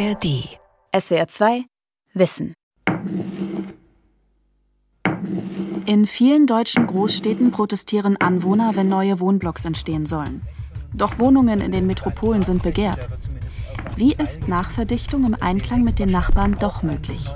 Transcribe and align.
ARD. 0.00 0.48
SWR 0.98 1.28
2 1.28 1.64
Wissen. 2.14 2.54
In 5.84 6.06
vielen 6.06 6.46
deutschen 6.46 6.86
Großstädten 6.86 7.50
protestieren 7.50 8.16
Anwohner, 8.16 8.72
wenn 8.76 8.88
neue 8.88 9.20
Wohnblocks 9.20 9.66
entstehen 9.66 10.06
sollen. 10.06 10.40
Doch 10.94 11.18
Wohnungen 11.18 11.60
in 11.60 11.72
den 11.72 11.86
Metropolen 11.86 12.44
sind 12.44 12.62
begehrt. 12.62 13.10
Wie 13.96 14.14
ist 14.14 14.48
Nachverdichtung 14.48 15.24
im 15.24 15.36
Einklang 15.38 15.84
mit 15.84 15.98
den 15.98 16.10
Nachbarn 16.10 16.56
doch 16.58 16.82
möglich? 16.82 17.26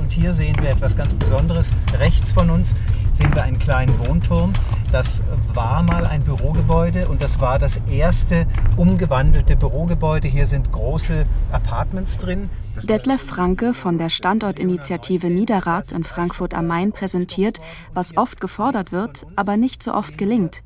Und 0.00 0.12
hier 0.12 0.32
sehen 0.32 0.56
wir 0.60 0.70
etwas 0.70 0.96
ganz 0.96 1.14
Besonderes. 1.14 1.72
Rechts 1.92 2.32
von 2.32 2.50
uns 2.50 2.74
sehen 3.16 3.34
wir 3.34 3.42
einen 3.42 3.58
kleinen 3.58 3.98
Wohnturm. 4.06 4.52
Das 4.92 5.22
war 5.54 5.82
mal 5.82 6.06
ein 6.06 6.22
Bürogebäude 6.22 7.08
und 7.08 7.22
das 7.22 7.40
war 7.40 7.58
das 7.58 7.80
erste 7.90 8.46
umgewandelte 8.76 9.56
Bürogebäude. 9.56 10.28
Hier 10.28 10.46
sind 10.46 10.70
große 10.70 11.24
Apartments 11.50 12.18
drin. 12.18 12.50
Detlef 12.82 13.22
Franke 13.22 13.72
von 13.72 13.96
der 13.96 14.10
Standortinitiative 14.10 15.30
Niederrad 15.30 15.92
in 15.92 16.04
Frankfurt 16.04 16.52
am 16.52 16.66
Main 16.66 16.92
präsentiert, 16.92 17.60
was 17.94 18.16
oft 18.18 18.38
gefordert 18.40 18.92
wird, 18.92 19.26
aber 19.34 19.56
nicht 19.56 19.82
so 19.82 19.94
oft 19.94 20.18
gelingt. 20.18 20.62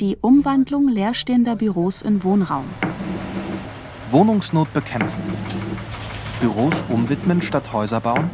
Die 0.00 0.16
Umwandlung 0.16 0.88
leerstehender 0.88 1.56
Büros 1.56 2.00
in 2.00 2.24
Wohnraum. 2.24 2.64
Wohnungsnot 4.10 4.72
bekämpfen. 4.72 5.22
Büros 6.40 6.82
umwidmen 6.88 7.42
statt 7.42 7.72
Häuser 7.72 8.00
bauen? 8.00 8.30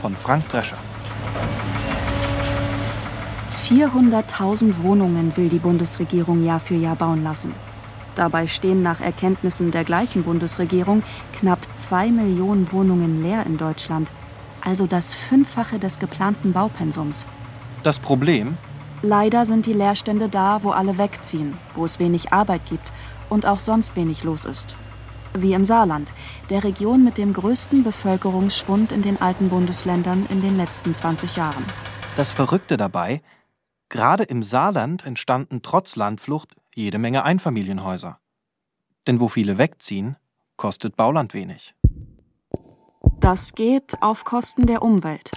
Von 0.00 0.16
Frank 0.16 0.48
Drescher. 0.48 0.78
400.000 3.68 4.82
Wohnungen 4.82 5.36
will 5.36 5.50
die 5.50 5.58
Bundesregierung 5.58 6.42
Jahr 6.42 6.58
für 6.58 6.74
Jahr 6.74 6.96
bauen 6.96 7.22
lassen. 7.22 7.52
Dabei 8.14 8.46
stehen 8.46 8.80
nach 8.80 9.02
Erkenntnissen 9.02 9.70
der 9.72 9.84
gleichen 9.84 10.22
Bundesregierung 10.22 11.02
knapp 11.34 11.58
zwei 11.74 12.10
Millionen 12.10 12.72
Wohnungen 12.72 13.22
leer 13.22 13.44
in 13.44 13.58
Deutschland, 13.58 14.10
also 14.64 14.86
das 14.86 15.12
Fünffache 15.12 15.78
des 15.78 15.98
geplanten 15.98 16.54
Baupensums. 16.54 17.26
Das 17.82 17.98
Problem? 17.98 18.56
Leider 19.02 19.44
sind 19.44 19.66
die 19.66 19.74
Leerstände 19.74 20.30
da, 20.30 20.60
wo 20.62 20.70
alle 20.70 20.96
wegziehen, 20.96 21.58
wo 21.74 21.84
es 21.84 22.00
wenig 22.00 22.32
Arbeit 22.32 22.62
gibt 22.70 22.90
und 23.28 23.44
auch 23.44 23.60
sonst 23.60 23.96
wenig 23.96 24.24
los 24.24 24.46
ist. 24.46 24.76
Wie 25.34 25.52
im 25.52 25.66
Saarland, 25.66 26.14
der 26.48 26.64
Region 26.64 27.04
mit 27.04 27.18
dem 27.18 27.34
größten 27.34 27.84
Bevölkerungsschwund 27.84 28.92
in 28.92 29.02
den 29.02 29.20
alten 29.20 29.50
Bundesländern 29.50 30.24
in 30.30 30.40
den 30.40 30.56
letzten 30.56 30.94
20 30.94 31.36
Jahren. 31.36 31.64
Das 32.16 32.32
Verrückte 32.32 32.78
dabei, 32.78 33.20
gerade 33.88 34.24
im 34.24 34.42
Saarland 34.42 35.04
entstanden 35.04 35.60
trotz 35.62 35.96
Landflucht 35.96 36.54
jede 36.74 36.98
Menge 36.98 37.24
Einfamilienhäuser. 37.24 38.18
Denn 39.06 39.20
wo 39.20 39.28
viele 39.28 39.58
wegziehen, 39.58 40.16
kostet 40.56 40.96
Bauland 40.96 41.34
wenig. 41.34 41.74
Das 43.20 43.54
geht 43.54 44.00
auf 44.02 44.24
Kosten 44.24 44.66
der 44.66 44.82
Umwelt. 44.82 45.32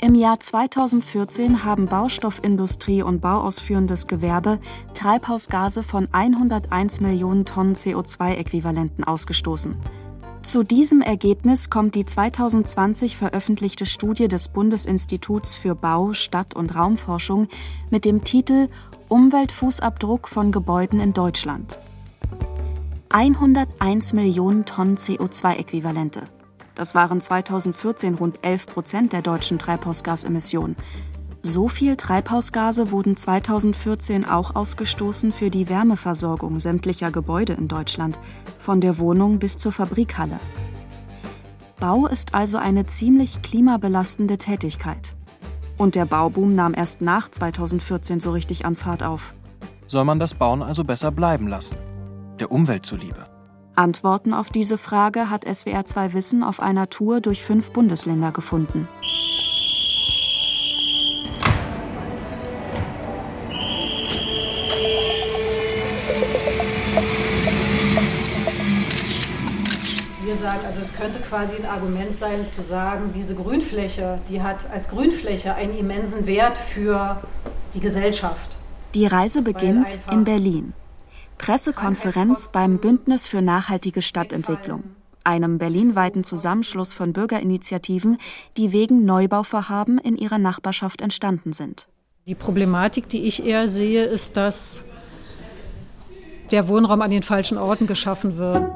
Im 0.00 0.14
Jahr 0.14 0.40
2014 0.40 1.64
haben 1.64 1.86
Baustoffindustrie 1.86 3.02
und 3.02 3.20
bauausführendes 3.20 4.06
Gewerbe 4.06 4.58
Treibhausgase 4.94 5.82
von 5.82 6.08
101 6.12 7.00
Millionen 7.00 7.44
Tonnen 7.44 7.74
CO2-Äquivalenten 7.74 9.04
ausgestoßen. 9.04 9.76
Zu 10.44 10.62
diesem 10.62 11.00
Ergebnis 11.00 11.70
kommt 11.70 11.94
die 11.94 12.04
2020 12.04 13.16
veröffentlichte 13.16 13.86
Studie 13.86 14.28
des 14.28 14.48
Bundesinstituts 14.48 15.54
für 15.54 15.74
Bau, 15.74 16.12
Stadt- 16.12 16.54
und 16.54 16.76
Raumforschung 16.76 17.48
mit 17.90 18.04
dem 18.04 18.24
Titel 18.24 18.68
Umweltfußabdruck 19.08 20.28
von 20.28 20.52
Gebäuden 20.52 21.00
in 21.00 21.14
Deutschland. 21.14 21.78
101 23.08 24.12
Millionen 24.12 24.66
Tonnen 24.66 24.98
CO2-Äquivalente. 24.98 26.24
Das 26.74 26.94
waren 26.94 27.22
2014 27.22 28.14
rund 28.14 28.38
11 28.42 28.66
Prozent 28.66 29.12
der 29.14 29.22
deutschen 29.22 29.58
Treibhausgasemissionen. 29.58 30.76
So 31.46 31.68
viel 31.68 31.96
Treibhausgase 31.96 32.90
wurden 32.90 33.18
2014 33.18 34.24
auch 34.24 34.54
ausgestoßen 34.54 35.30
für 35.30 35.50
die 35.50 35.68
Wärmeversorgung 35.68 36.58
sämtlicher 36.58 37.10
Gebäude 37.10 37.52
in 37.52 37.68
Deutschland, 37.68 38.18
von 38.58 38.80
der 38.80 38.96
Wohnung 38.96 39.38
bis 39.38 39.58
zur 39.58 39.70
Fabrikhalle. 39.70 40.40
Bau 41.78 42.06
ist 42.06 42.34
also 42.34 42.56
eine 42.56 42.86
ziemlich 42.86 43.42
klimabelastende 43.42 44.38
Tätigkeit. 44.38 45.14
Und 45.76 45.96
der 45.96 46.06
Bauboom 46.06 46.54
nahm 46.54 46.72
erst 46.72 47.02
nach 47.02 47.30
2014 47.30 48.20
so 48.20 48.30
richtig 48.30 48.64
an 48.64 48.74
Fahrt 48.74 49.02
auf. 49.02 49.34
Soll 49.86 50.06
man 50.06 50.18
das 50.18 50.32
Bauen 50.32 50.62
also 50.62 50.82
besser 50.82 51.10
bleiben 51.10 51.46
lassen? 51.46 51.76
Der 52.40 52.50
Umwelt 52.50 52.86
zuliebe. 52.86 53.26
Antworten 53.76 54.32
auf 54.32 54.48
diese 54.48 54.78
Frage 54.78 55.28
hat 55.28 55.44
SWR 55.44 55.84
2 55.84 56.14
Wissen 56.14 56.42
auf 56.42 56.60
einer 56.60 56.88
Tour 56.88 57.20
durch 57.20 57.42
fünf 57.42 57.70
Bundesländer 57.70 58.32
gefunden. 58.32 58.88
Sagen, 70.44 70.66
also 70.66 70.80
es 70.82 70.92
könnte 70.92 71.20
quasi 71.20 71.56
ein 71.56 71.64
Argument 71.64 72.14
sein, 72.14 72.50
zu 72.50 72.60
sagen, 72.60 73.12
diese 73.14 73.34
Grünfläche, 73.34 74.18
die 74.28 74.42
hat 74.42 74.70
als 74.70 74.90
Grünfläche 74.90 75.54
einen 75.54 75.74
immensen 75.74 76.26
Wert 76.26 76.58
für 76.58 77.22
die 77.72 77.80
Gesellschaft. 77.80 78.58
Die 78.92 79.06
Reise 79.06 79.40
beginnt 79.40 79.98
in 80.12 80.24
Berlin. 80.24 80.74
Pressekonferenz 81.38 82.52
beim 82.52 82.76
Bündnis 82.76 83.26
für 83.26 83.40
nachhaltige 83.40 84.02
Stadtentwicklung, 84.02 84.84
einem 85.24 85.56
berlinweiten 85.56 86.24
Zusammenschluss 86.24 86.92
von 86.92 87.14
Bürgerinitiativen, 87.14 88.18
die 88.58 88.70
wegen 88.72 89.06
Neubauvorhaben 89.06 89.96
in 89.96 90.18
ihrer 90.18 90.36
Nachbarschaft 90.36 91.00
entstanden 91.00 91.54
sind. 91.54 91.88
Die 92.26 92.34
Problematik, 92.34 93.08
die 93.08 93.22
ich 93.22 93.46
eher 93.46 93.66
sehe, 93.66 94.04
ist, 94.04 94.36
dass 94.36 94.84
der 96.50 96.68
Wohnraum 96.68 97.00
an 97.00 97.10
den 97.10 97.22
falschen 97.22 97.56
Orten 97.56 97.86
geschaffen 97.86 98.36
wird. 98.36 98.70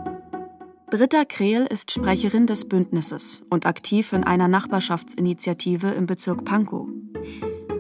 Britta 0.91 1.27
Krehl 1.27 1.67
ist 1.69 1.93
Sprecherin 1.93 2.47
des 2.47 2.67
Bündnisses 2.67 3.43
und 3.51 3.67
aktiv 3.67 4.15
in 4.15 4.25
einer 4.25 4.49
Nachbarschaftsinitiative 4.49 5.89
im 5.89 6.07
Bezirk 6.07 6.47
Pankow. 6.47 6.89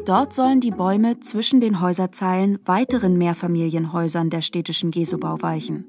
Dort 0.04 0.34
sollen 0.34 0.60
die 0.60 0.72
Bäume 0.72 1.18
zwischen 1.20 1.62
den 1.62 1.80
Häuserzeilen 1.80 2.58
weiteren 2.66 3.16
Mehrfamilienhäusern 3.16 4.28
der 4.28 4.42
städtischen 4.42 4.90
Gesobau 4.90 5.40
weichen. 5.40 5.86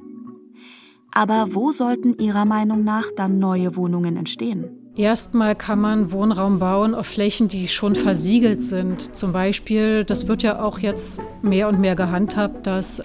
Aber 1.11 1.53
wo 1.53 1.73
sollten 1.73 2.17
Ihrer 2.19 2.45
Meinung 2.45 2.85
nach 2.85 3.07
dann 3.17 3.37
neue 3.37 3.75
Wohnungen 3.75 4.15
entstehen? 4.15 4.69
Erstmal 4.95 5.55
kann 5.55 5.81
man 5.81 6.13
Wohnraum 6.13 6.59
bauen 6.59 6.95
auf 6.95 7.07
Flächen, 7.07 7.49
die 7.49 7.67
schon 7.67 7.95
versiegelt 7.95 8.61
sind. 8.61 9.15
Zum 9.15 9.33
Beispiel, 9.33 10.05
das 10.05 10.29
wird 10.29 10.41
ja 10.41 10.61
auch 10.61 10.79
jetzt 10.79 11.21
mehr 11.41 11.67
und 11.67 11.81
mehr 11.81 11.95
gehandhabt, 11.95 12.65
dass 12.65 13.01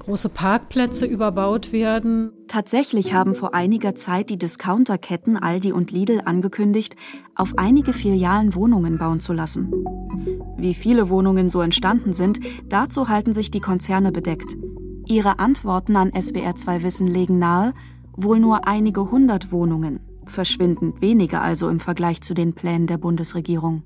große 0.00 0.30
Parkplätze 0.30 1.06
überbaut 1.06 1.72
werden. 1.72 2.32
Tatsächlich 2.48 3.14
haben 3.14 3.34
vor 3.34 3.54
einiger 3.54 3.94
Zeit 3.94 4.28
die 4.30 4.38
Discounterketten 4.38 5.36
Aldi 5.36 5.72
und 5.72 5.92
Lidl 5.92 6.22
angekündigt, 6.24 6.96
auf 7.36 7.56
einige 7.56 7.92
Filialen 7.92 8.54
Wohnungen 8.54 8.98
bauen 8.98 9.20
zu 9.20 9.32
lassen. 9.32 9.72
Wie 10.56 10.74
viele 10.74 11.08
Wohnungen 11.08 11.48
so 11.48 11.60
entstanden 11.60 12.12
sind, 12.12 12.40
dazu 12.68 13.08
halten 13.08 13.32
sich 13.32 13.50
die 13.50 13.60
Konzerne 13.60 14.10
bedeckt. 14.10 14.56
Ihre 15.06 15.38
Antworten 15.38 15.96
an 15.96 16.10
SWR2 16.10 16.82
Wissen 16.82 17.06
legen 17.06 17.38
nahe, 17.38 17.72
wohl 18.12 18.40
nur 18.40 18.66
einige 18.66 19.10
hundert 19.10 19.52
Wohnungen, 19.52 20.00
verschwindend 20.26 21.00
weniger 21.00 21.42
also 21.42 21.68
im 21.68 21.80
Vergleich 21.80 22.20
zu 22.20 22.34
den 22.34 22.54
Plänen 22.54 22.86
der 22.86 22.98
Bundesregierung. 22.98 23.82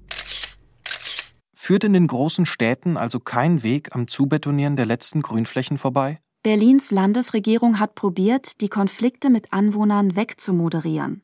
Führt 1.64 1.82
in 1.82 1.94
den 1.94 2.08
großen 2.08 2.44
Städten 2.44 2.98
also 2.98 3.20
kein 3.20 3.62
Weg 3.62 3.94
am 3.96 4.06
Zubetonieren 4.06 4.76
der 4.76 4.84
letzten 4.84 5.22
Grünflächen 5.22 5.78
vorbei? 5.78 6.20
Berlins 6.42 6.90
Landesregierung 6.90 7.80
hat 7.80 7.94
probiert, 7.94 8.60
die 8.60 8.68
Konflikte 8.68 9.30
mit 9.30 9.50
Anwohnern 9.50 10.14
wegzumoderieren. 10.14 11.22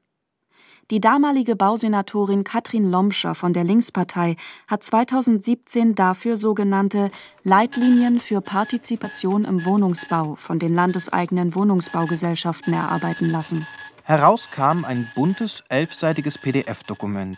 Die 0.91 0.99
damalige 0.99 1.56
Bausenatorin 1.56 2.43
Katrin 2.43 2.91
Lomscher 2.91 3.35
von 3.35 3.53
der 3.53 3.65
Linkspartei 3.65 4.37
hat 4.67 4.82
2017 4.82 5.94
dafür 5.94 6.38
sogenannte 6.38 7.11
Leitlinien 7.44 8.19
für 8.19 8.41
Partizipation 8.41 9.44
im 9.44 9.67
Wohnungsbau 9.67 10.37
von 10.37 10.59
den 10.59 10.73
landeseigenen 10.73 11.55
Wohnungsbaugesellschaften 11.55 12.73
erarbeiten 12.73 13.29
lassen. 13.29 13.67
Heraus 14.05 14.49
kam 14.50 14.87
ein 14.87 15.06
buntes, 15.15 15.62
elfseitiges 15.69 16.38
PDF-Dokument. 16.38 17.37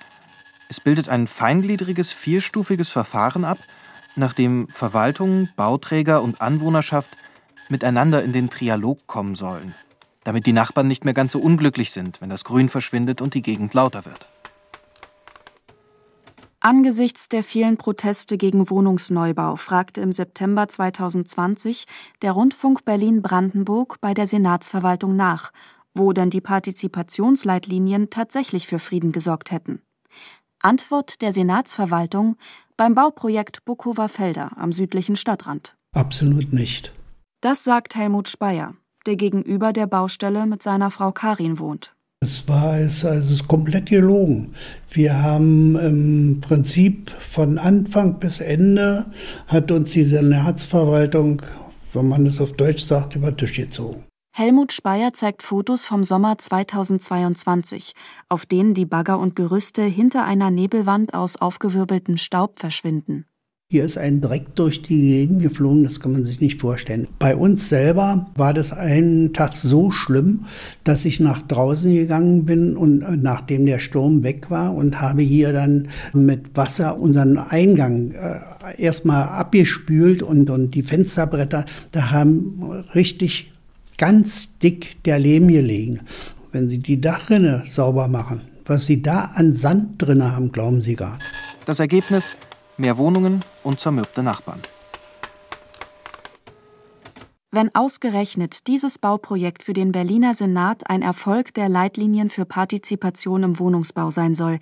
Es 0.72 0.80
bildet 0.80 1.10
ein 1.10 1.26
feingliedriges, 1.26 2.10
vierstufiges 2.10 2.88
Verfahren 2.88 3.44
ab, 3.44 3.58
nach 4.16 4.32
dem 4.32 4.66
Verwaltung, 4.68 5.50
Bauträger 5.54 6.22
und 6.22 6.40
Anwohnerschaft 6.40 7.10
miteinander 7.68 8.24
in 8.24 8.32
den 8.32 8.50
Trialog 8.50 9.06
kommen 9.06 9.36
sollen 9.36 9.74
damit 10.24 10.46
die 10.46 10.52
Nachbarn 10.52 10.88
nicht 10.88 11.04
mehr 11.04 11.14
ganz 11.14 11.32
so 11.32 11.40
unglücklich 11.40 11.92
sind, 11.92 12.20
wenn 12.20 12.30
das 12.30 12.44
Grün 12.44 12.68
verschwindet 12.68 13.20
und 13.20 13.34
die 13.34 13.42
Gegend 13.42 13.74
lauter 13.74 14.04
wird. 14.04 14.28
Angesichts 16.60 17.28
der 17.28 17.42
vielen 17.42 17.76
Proteste 17.76 18.38
gegen 18.38 18.70
Wohnungsneubau 18.70 19.56
fragte 19.56 20.00
im 20.00 20.12
September 20.12 20.68
2020 20.68 21.86
der 22.22 22.32
Rundfunk 22.32 22.84
Berlin-Brandenburg 22.84 24.00
bei 24.00 24.14
der 24.14 24.28
Senatsverwaltung 24.28 25.16
nach, 25.16 25.50
wo 25.92 26.12
denn 26.12 26.30
die 26.30 26.40
Partizipationsleitlinien 26.40 28.10
tatsächlich 28.10 28.68
für 28.68 28.78
Frieden 28.78 29.10
gesorgt 29.10 29.50
hätten. 29.50 29.82
Antwort 30.62 31.22
der 31.22 31.32
Senatsverwaltung 31.32 32.36
beim 32.76 32.94
Bauprojekt 32.94 33.64
Bukower 33.64 34.08
Felder 34.08 34.52
am 34.56 34.72
südlichen 34.72 35.16
Stadtrand. 35.16 35.76
Absolut 35.92 36.52
nicht. 36.52 36.92
Das 37.40 37.64
sagt 37.64 37.96
Helmut 37.96 38.28
Speyer, 38.28 38.74
der 39.06 39.16
gegenüber 39.16 39.72
der 39.72 39.86
Baustelle 39.86 40.46
mit 40.46 40.62
seiner 40.62 40.90
Frau 40.90 41.10
Karin 41.10 41.58
wohnt. 41.58 41.94
Es 42.20 42.46
war 42.46 42.78
es 42.78 43.04
also 43.04 43.42
komplett 43.44 43.90
gelogen. 43.90 44.54
Wir 44.88 45.20
haben 45.20 45.74
im 45.74 46.40
Prinzip 46.40 47.10
von 47.10 47.58
Anfang 47.58 48.20
bis 48.20 48.38
Ende 48.40 49.06
hat 49.48 49.72
uns 49.72 49.90
die 49.90 50.04
Senatsverwaltung, 50.04 51.42
wenn 51.92 52.06
man 52.06 52.24
es 52.26 52.40
auf 52.40 52.52
Deutsch 52.52 52.84
sagt, 52.84 53.16
über 53.16 53.32
den 53.32 53.38
Tisch 53.38 53.56
gezogen. 53.56 54.04
Helmut 54.34 54.72
Speyer 54.72 55.12
zeigt 55.12 55.42
Fotos 55.42 55.84
vom 55.84 56.04
Sommer 56.04 56.38
2022, 56.38 57.92
auf 58.30 58.46
denen 58.46 58.72
die 58.72 58.86
Bagger 58.86 59.18
und 59.18 59.36
Gerüste 59.36 59.82
hinter 59.82 60.24
einer 60.24 60.50
Nebelwand 60.50 61.12
aus 61.12 61.36
aufgewirbeltem 61.36 62.16
Staub 62.16 62.58
verschwinden. 62.58 63.26
Hier 63.70 63.84
ist 63.84 63.98
ein 63.98 64.22
Dreck 64.22 64.54
durch 64.54 64.80
die 64.80 65.00
Gegend 65.00 65.42
geflogen, 65.42 65.84
das 65.84 66.00
kann 66.00 66.12
man 66.12 66.24
sich 66.24 66.40
nicht 66.40 66.62
vorstellen. 66.62 67.08
Bei 67.18 67.36
uns 67.36 67.68
selber 67.68 68.30
war 68.34 68.54
das 68.54 68.72
einen 68.72 69.34
Tag 69.34 69.54
so 69.54 69.90
schlimm, 69.90 70.46
dass 70.82 71.04
ich 71.04 71.20
nach 71.20 71.42
draußen 71.42 71.92
gegangen 71.92 72.46
bin 72.46 72.74
und 72.74 73.02
äh, 73.02 73.16
nachdem 73.16 73.66
der 73.66 73.80
Sturm 73.80 74.22
weg 74.22 74.50
war 74.50 74.74
und 74.74 75.02
habe 75.02 75.20
hier 75.20 75.52
dann 75.52 75.88
mit 76.14 76.56
Wasser 76.56 76.98
unseren 76.98 77.36
Eingang 77.36 78.12
äh, 78.12 78.40
erstmal 78.78 79.24
abgespült 79.24 80.22
und, 80.22 80.48
und 80.48 80.70
die 80.70 80.82
Fensterbretter, 80.82 81.66
da 81.92 82.10
haben 82.10 82.84
richtig 82.94 83.51
ganz 84.02 84.58
dick 84.58 85.00
der 85.04 85.20
Lehm 85.20 85.46
gelegen. 85.46 86.00
Wenn 86.50 86.68
Sie 86.68 86.78
die 86.78 87.00
Dachrinne 87.00 87.62
sauber 87.66 88.08
machen, 88.08 88.40
was 88.64 88.84
Sie 88.84 89.00
da 89.00 89.30
an 89.36 89.54
Sand 89.54 90.02
drin 90.02 90.24
haben, 90.24 90.50
glauben 90.50 90.82
Sie 90.82 90.96
gar 90.96 91.18
nicht. 91.18 91.26
Das 91.66 91.78
Ergebnis: 91.78 92.34
mehr 92.76 92.98
Wohnungen 92.98 93.44
und 93.62 93.78
zermürbte 93.78 94.24
Nachbarn. 94.24 94.60
Wenn 97.52 97.72
ausgerechnet 97.76 98.66
dieses 98.66 98.98
Bauprojekt 98.98 99.62
für 99.62 99.72
den 99.72 99.92
Berliner 99.92 100.34
Senat 100.34 100.90
ein 100.90 101.02
Erfolg 101.02 101.54
der 101.54 101.68
Leitlinien 101.68 102.28
für 102.28 102.44
Partizipation 102.44 103.44
im 103.44 103.60
Wohnungsbau 103.60 104.10
sein 104.10 104.34
soll, 104.34 104.58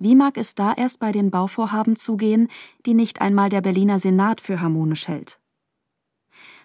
wie 0.00 0.16
mag 0.16 0.36
es 0.36 0.56
da 0.56 0.72
erst 0.72 0.98
bei 0.98 1.12
den 1.12 1.30
Bauvorhaben 1.30 1.94
zugehen, 1.94 2.48
die 2.84 2.94
nicht 2.94 3.20
einmal 3.20 3.48
der 3.48 3.60
Berliner 3.60 4.00
Senat 4.00 4.40
für 4.40 4.60
harmonisch 4.60 5.06
hält? 5.06 5.38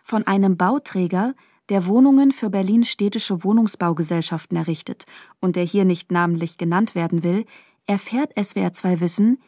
Von 0.02 0.26
einem 0.26 0.58
Bauträger, 0.58 1.36
der 1.70 1.86
Wohnungen 1.88 2.32
für 2.32 2.50
Berlins 2.50 2.90
städtische 2.90 3.44
Wohnungsbaugesellschaften 3.44 4.58
errichtet 4.58 5.06
und 5.40 5.56
der 5.56 5.64
hier 5.64 5.86
nicht 5.86 6.12
namentlich 6.12 6.58
genannt 6.58 6.96
werden 6.96 7.24
will, 7.24 7.46
erfährt 7.88 8.32
SWR 8.42 8.74
2 8.74 9.00
Wissen, 9.00 9.40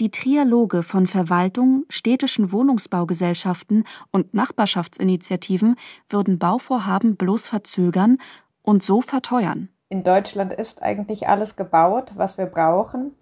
die 0.00 0.10
Trialoge 0.10 0.82
von 0.82 1.06
Verwaltung, 1.06 1.84
städtischen 1.88 2.50
Wohnungsbaugesellschaften 2.50 3.84
und 4.10 4.34
Nachbarschaftsinitiativen 4.34 5.76
würden 6.08 6.38
Bauvorhaben 6.38 7.16
bloß 7.16 7.48
verzögern 7.48 8.18
und 8.62 8.82
so 8.82 9.02
verteuern. 9.02 9.68
In 9.88 10.02
Deutschland 10.02 10.52
ist 10.54 10.82
eigentlich 10.82 11.28
alles 11.28 11.56
gebaut, 11.56 12.12
was 12.16 12.38
wir 12.38 12.46
brauchen. 12.46 13.14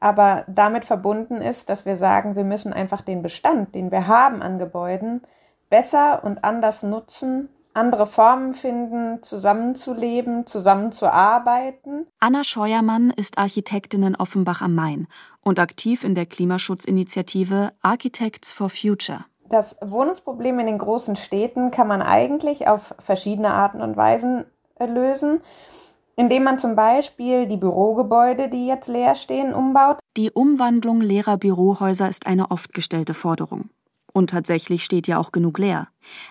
Aber 0.00 0.44
damit 0.48 0.84
verbunden 0.84 1.36
ist, 1.36 1.68
dass 1.68 1.84
wir 1.86 1.96
sagen, 1.96 2.36
wir 2.36 2.44
müssen 2.44 2.72
einfach 2.72 3.02
den 3.02 3.22
Bestand, 3.22 3.74
den 3.74 3.90
wir 3.90 4.06
haben 4.06 4.42
an 4.42 4.58
Gebäuden, 4.58 5.20
besser 5.70 6.24
und 6.24 6.44
anders 6.44 6.82
nutzen, 6.82 7.48
andere 7.74 8.06
Formen 8.06 8.54
finden, 8.54 9.22
zusammenzuleben, 9.22 10.46
zusammenzuarbeiten. 10.46 12.06
Anna 12.20 12.44
Scheuermann 12.44 13.10
ist 13.10 13.38
Architektin 13.38 14.02
in 14.04 14.16
Offenbach 14.16 14.62
am 14.62 14.74
Main 14.74 15.08
und 15.42 15.58
aktiv 15.58 16.04
in 16.04 16.14
der 16.14 16.26
Klimaschutzinitiative 16.26 17.72
Architects 17.82 18.52
for 18.52 18.70
Future. 18.70 19.24
Das 19.48 19.76
Wohnungsproblem 19.82 20.58
in 20.60 20.66
den 20.66 20.78
großen 20.78 21.16
Städten 21.16 21.70
kann 21.70 21.86
man 21.86 22.00
eigentlich 22.00 22.66
auf 22.66 22.94
verschiedene 22.98 23.52
Arten 23.52 23.82
und 23.82 23.96
Weisen 23.96 24.44
äh, 24.76 24.86
lösen, 24.86 25.40
indem 26.16 26.44
man 26.44 26.58
zum 26.58 26.76
Beispiel 26.76 27.46
die 27.46 27.56
Bürogebäude, 27.56 28.48
die 28.48 28.66
jetzt 28.66 28.88
leer 28.88 29.14
stehen, 29.14 29.52
umbaut. 29.52 29.98
Die 30.16 30.30
Umwandlung 30.30 31.00
leerer 31.00 31.36
Bürohäuser 31.36 32.08
ist 32.08 32.26
eine 32.26 32.50
oft 32.50 32.72
gestellte 32.72 33.14
Forderung. 33.14 33.68
Und 34.16 34.30
tatsächlich 34.30 34.84
steht 34.84 35.08
ja 35.08 35.18
auch 35.18 35.32
genug 35.32 35.58
leer. 35.58 35.88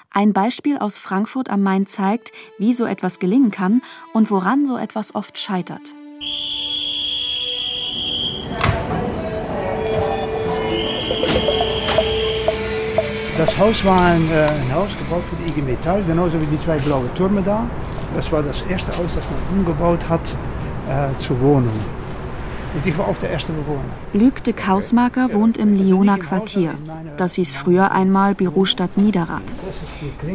Ein 0.10 0.32
Beispiel 0.32 0.78
aus 0.78 0.98
Frankfurt 0.98 1.50
am 1.50 1.62
Main 1.62 1.86
zeigt, 1.86 2.32
wie 2.58 2.72
so 2.72 2.86
etwas 2.86 3.20
gelingen 3.20 3.52
kann 3.52 3.82
und 4.14 4.32
woran 4.32 4.66
so 4.66 4.78
etwas 4.78 5.14
oft 5.14 5.38
scheitert. 5.38 5.94
Das 13.38 13.58
Haus 13.60 13.84
war 13.84 14.00
ein, 14.00 14.32
äh, 14.32 14.46
ein 14.46 14.74
Haus 14.74 14.98
gebaut 14.98 15.24
für 15.26 15.36
die 15.36 15.52
IG 15.52 15.62
Metall, 15.62 16.02
genauso 16.04 16.40
wie 16.40 16.46
die 16.46 16.64
zwei 16.64 16.78
blauen 16.78 17.14
Türme 17.16 17.42
da. 17.42 17.68
Das 18.16 18.32
war 18.32 18.42
das 18.44 18.62
erste 18.62 18.96
Haus, 18.96 19.14
das 19.14 19.26
man 19.26 19.60
umgebaut 19.60 20.08
hat 20.08 20.22
äh, 20.88 21.18
zur 21.18 21.42
Wohnung. 21.42 21.74
Und 22.74 22.86
ich 22.86 22.98
war 22.98 23.08
auch 23.08 23.18
der 23.18 23.30
erste 23.30 23.54
Bewohner. 23.54 23.84
Luc 24.14 24.44
de 24.44 24.54
Kausmaker 24.54 25.34
wohnt 25.34 25.58
im 25.58 25.76
Lioner 25.76 26.18
Quartier. 26.18 26.74
Das 27.18 27.36
hieß 27.36 27.54
früher 27.54 27.92
einmal 27.92 28.34
Bürostadt 28.34 28.98
Niederrad. 28.98 29.44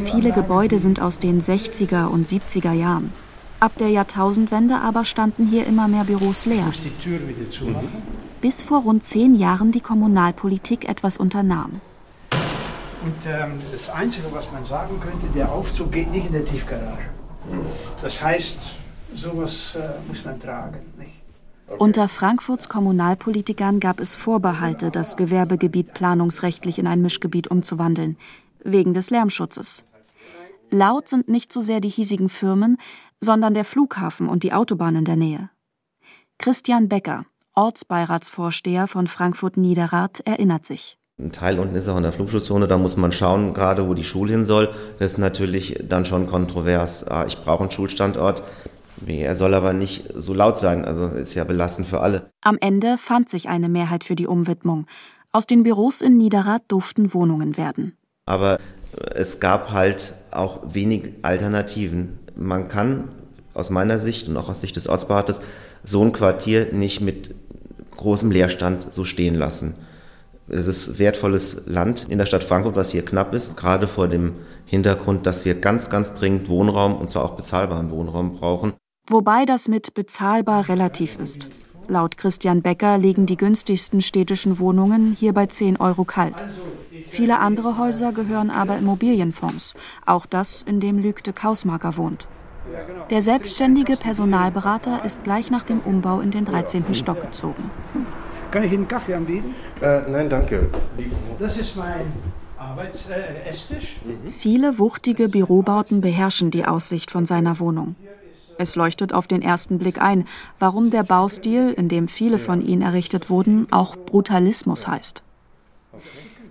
Viele 0.05 0.33
Gebäude 0.33 0.79
sind 0.79 1.01
aus 1.01 1.19
den 1.19 1.41
60er 1.41 2.07
und 2.07 2.29
70er 2.29 2.73
Jahren. 2.73 3.13
Ab 3.61 3.73
der 3.79 3.89
Jahrtausendwende 3.89 4.77
aber 4.77 5.05
standen 5.05 5.47
hier 5.47 5.67
immer 5.67 5.89
mehr 5.89 6.05
Büros 6.05 6.47
leer. 6.47 6.71
Bis 8.41 8.63
vor 8.63 8.83
rund 8.83 9.03
zehn 9.03 9.35
Jahren 9.35 9.73
die 9.73 9.81
Kommunalpolitik 9.81 10.89
etwas 10.89 11.17
unternahm. 11.17 11.81
Und 13.03 13.27
ähm, 13.27 13.59
das 13.73 13.91
Einzige, 13.91 14.31
was 14.31 14.51
man 14.53 14.65
sagen 14.65 15.01
könnte, 15.01 15.27
der 15.35 15.51
Aufzug 15.51 15.91
geht 15.91 16.13
nicht 16.13 16.27
in 16.27 16.33
der 16.33 16.45
Tiefgarage. 16.45 17.03
Das 18.03 18.23
heißt, 18.23 18.59
sowas 19.15 19.75
äh, 19.77 20.09
muss 20.09 20.25
man 20.25 20.39
tragen. 20.39 20.79
Nicht? 20.99 21.28
Unter 21.77 22.09
Frankfurts 22.09 22.69
Kommunalpolitikern 22.69 23.79
gab 23.79 24.01
es 24.01 24.15
Vorbehalte, 24.15 24.91
das 24.91 25.17
Gewerbegebiet 25.17 25.93
planungsrechtlich 25.93 26.79
in 26.79 26.87
ein 26.87 27.03
Mischgebiet 27.03 27.49
umzuwandeln, 27.49 28.17
wegen 28.65 28.95
des 28.95 29.11
Lärmschutzes. 29.11 29.85
Laut 30.71 31.09
sind 31.09 31.29
nicht 31.29 31.53
so 31.53 31.61
sehr 31.61 31.81
die 31.81 31.89
hiesigen 31.89 32.29
Firmen, 32.29 32.79
sondern 33.21 33.55
der 33.55 33.65
Flughafen 33.65 34.29
und 34.29 34.43
die 34.43 34.53
Autobahn 34.53 34.97
in 34.97 35.05
der 35.05 35.17
Nähe. 35.17 35.51
Christian 36.39 36.89
Becker, 36.89 37.27
Ortsbeiratsvorsteher 37.55 38.87
von 38.87 39.07
Frankfurt 39.07 39.57
Niederrad, 39.57 40.21
erinnert 40.21 40.65
sich. 40.65 40.97
Ein 41.21 41.33
Teil 41.33 41.59
unten 41.59 41.75
ist 41.75 41.89
auch 41.89 41.97
in 41.97 42.05
der 42.05 42.13
Flugschutzzone, 42.13 42.69
da 42.69 42.79
muss 42.79 42.97
man 42.97 43.11
schauen, 43.11 43.53
gerade 43.53 43.89
wo 43.89 43.95
die 43.95 44.05
Schule 44.05 44.33
hin 44.33 44.45
soll. 44.45 44.73
Das 44.99 45.13
ist 45.13 45.19
natürlich 45.19 45.85
dann 45.89 46.05
schon 46.05 46.29
kontrovers. 46.29 47.05
Ah, 47.05 47.27
ich 47.27 47.43
brauche 47.43 47.63
einen 47.63 47.73
Schulstandort, 47.73 48.45
er 49.07 49.37
soll 49.37 49.55
aber 49.55 49.73
nicht 49.73 50.05
so 50.17 50.35
laut 50.35 50.59
sein, 50.59 50.85
also 50.85 51.09
ist 51.09 51.35
ja 51.35 51.45
belastend 51.45 51.87
für 51.87 52.01
alle. 52.01 52.31
Am 52.43 52.59
Ende 52.61 52.99
fand 52.99 53.29
sich 53.29 53.49
eine 53.49 53.69
Mehrheit 53.69 54.05
für 54.05 54.17
die 54.17 54.27
Umwidmung. 54.27 54.87
Aus 55.31 55.47
den 55.47 55.63
Büros 55.63 56.01
in 56.01 56.17
Niederrad 56.17 56.63
durften 56.69 57.13
Wohnungen 57.15 57.57
werden. 57.57 57.97
Aber 58.25 58.59
es 59.15 59.41
gab 59.41 59.71
halt 59.71 60.15
auch 60.31 60.61
wenig 60.75 61.13
Alternativen. 61.23 62.19
Man 62.35 62.69
kann 62.69 63.09
aus 63.55 63.71
meiner 63.71 63.99
Sicht 63.99 64.29
und 64.29 64.37
auch 64.37 64.49
aus 64.49 64.61
Sicht 64.61 64.77
des 64.77 64.89
Ortsberaters 64.89 65.41
so 65.85 66.03
ein 66.03 66.13
Quartier 66.13 66.73
nicht 66.73 67.01
mit 67.01 67.35
großem 67.97 68.31
Leerstand 68.31 68.93
so 68.93 69.05
stehen 69.05 69.35
lassen. 69.35 69.75
Es 70.49 70.67
ist 70.67 70.99
wertvolles 70.99 71.63
Land 71.67 72.07
in 72.09 72.19
der 72.19 72.27
Stadt 72.27 72.45
Frankfurt, 72.45 72.77
was 72.77 72.91
hier 72.91 73.05
knapp 73.05 73.35
ist, 73.35 73.57
gerade 73.57 73.87
vor 73.87 74.09
dem 74.09 74.37
Hintergrund, 74.65 75.27
dass 75.27 75.45
wir 75.45 75.55
ganz, 75.55 75.91
ganz 75.91 76.15
dringend 76.15 76.49
Wohnraum 76.49 76.97
und 76.97 77.11
zwar 77.11 77.25
auch 77.25 77.37
bezahlbaren 77.37 77.91
Wohnraum 77.91 78.33
brauchen. 78.39 78.73
Wobei 79.11 79.47
das 79.47 79.69
mit 79.69 79.95
bezahlbar 79.95 80.69
relativ 80.69 81.19
ist. 81.19 81.49
Laut 81.89 82.19
Christian 82.19 82.61
Becker 82.61 82.99
liegen 82.99 83.25
die 83.25 83.39
günstigsten 83.39 84.03
städtischen 84.03 84.59
Wohnungen 84.59 85.17
hier 85.19 85.33
bei 85.33 85.47
10 85.47 85.79
Euro 85.79 86.05
kalt. 86.05 86.45
Viele 87.09 87.39
andere 87.39 87.79
Häuser 87.79 88.13
gehören 88.13 88.51
aber 88.51 88.77
Immobilienfonds, 88.77 89.75
auch 90.05 90.27
das, 90.27 90.63
in 90.63 90.81
dem 90.81 90.99
Lügde 90.99 91.33
Kausmarker 91.33 91.97
wohnt. 91.97 92.29
Der 93.09 93.23
selbstständige 93.23 93.97
Personalberater 93.97 95.03
ist 95.07 95.25
gleich 95.25 95.51
nach 95.51 95.63
dem 95.63 95.81
Umbau 95.81 96.21
in 96.21 96.31
den 96.31 96.45
13. 96.45 96.93
Stock 96.93 97.23
gezogen. 97.23 97.71
Kann 98.51 98.63
ich 98.63 98.73
Ihnen 98.73 98.83
einen 98.83 98.89
Kaffee 98.89 99.15
anbieten? 99.15 99.55
Äh, 99.81 100.03
nein, 100.11 100.29
danke. 100.29 100.69
Das 101.39 101.57
ist 101.57 101.77
mein 101.77 102.13
Arbeits-Esstisch. 102.59 104.01
Äh, 104.27 104.29
Viele 104.31 104.79
wuchtige 104.79 105.31
Bürobauten 105.31 106.03
beherrschen 106.03 106.51
die 106.51 106.67
Aussicht 106.67 107.11
von 107.11 107.25
seiner 107.25 107.59
Wohnung. 107.59 107.95
Es 108.59 108.77
leuchtet 108.77 109.13
auf 109.13 109.27
den 109.27 109.41
ersten 109.41 109.79
Blick 109.79 110.01
ein, 110.01 110.27
warum 110.59 110.91
der 110.91 111.05
Baustil, 111.05 111.73
in 111.73 111.89
dem 111.89 112.09
viele 112.09 112.39
von 112.39 112.61
ihnen 112.61 112.83
errichtet 112.83 113.31
wurden, 113.31 113.73
auch 113.73 113.97
Brutalismus 113.97 114.87
heißt. 114.87 115.23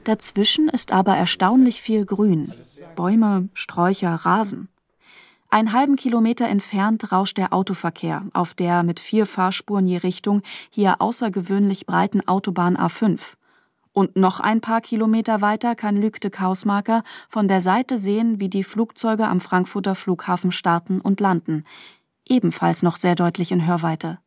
Dazwischen 0.06 0.70
ist 0.70 0.94
aber 0.94 1.18
erstaunlich 1.18 1.82
viel 1.82 2.06
Grün. 2.06 2.54
Bäume, 2.96 3.50
Sträucher, 3.54 4.16
Rasen. 4.16 4.70
Einen 5.50 5.74
halben 5.74 5.96
Kilometer 5.98 6.48
entfernt 6.48 7.12
rauscht 7.12 7.38
der 7.38 7.54
Autoverkehr 7.54 8.26
auf 8.34 8.54
der 8.54 8.84
mit 8.84 9.00
vier 9.00 9.26
Fahrspuren 9.26 9.86
je 9.86 9.98
Richtung 9.98 10.42
hier 10.70 11.02
außergewöhnlich 11.02 11.86
breiten 11.86 12.26
Autobahn 12.28 12.78
A5. 12.78 13.36
Und 13.94 14.16
noch 14.16 14.40
ein 14.40 14.62
paar 14.62 14.82
Kilometer 14.82 15.42
weiter 15.42 15.74
kann 15.74 16.00
Luc 16.00 16.22
de 16.22 16.30
Kausmarker 16.30 17.04
von 17.30 17.48
der 17.48 17.62
Seite 17.62 17.98
sehen, 17.98 18.40
wie 18.40 18.48
die 18.48 18.64
Flugzeuge 18.64 19.28
am 19.28 19.40
Frankfurter 19.40 19.96
Flughafen 19.96 20.52
starten 20.52 21.02
und 21.02 21.20
landen. 21.20 21.64
Ebenfalls 22.30 22.84
noch 22.84 22.98
sehr 22.98 23.16
deutlich 23.16 23.52
in 23.52 23.66
Hörweite. 23.66 24.20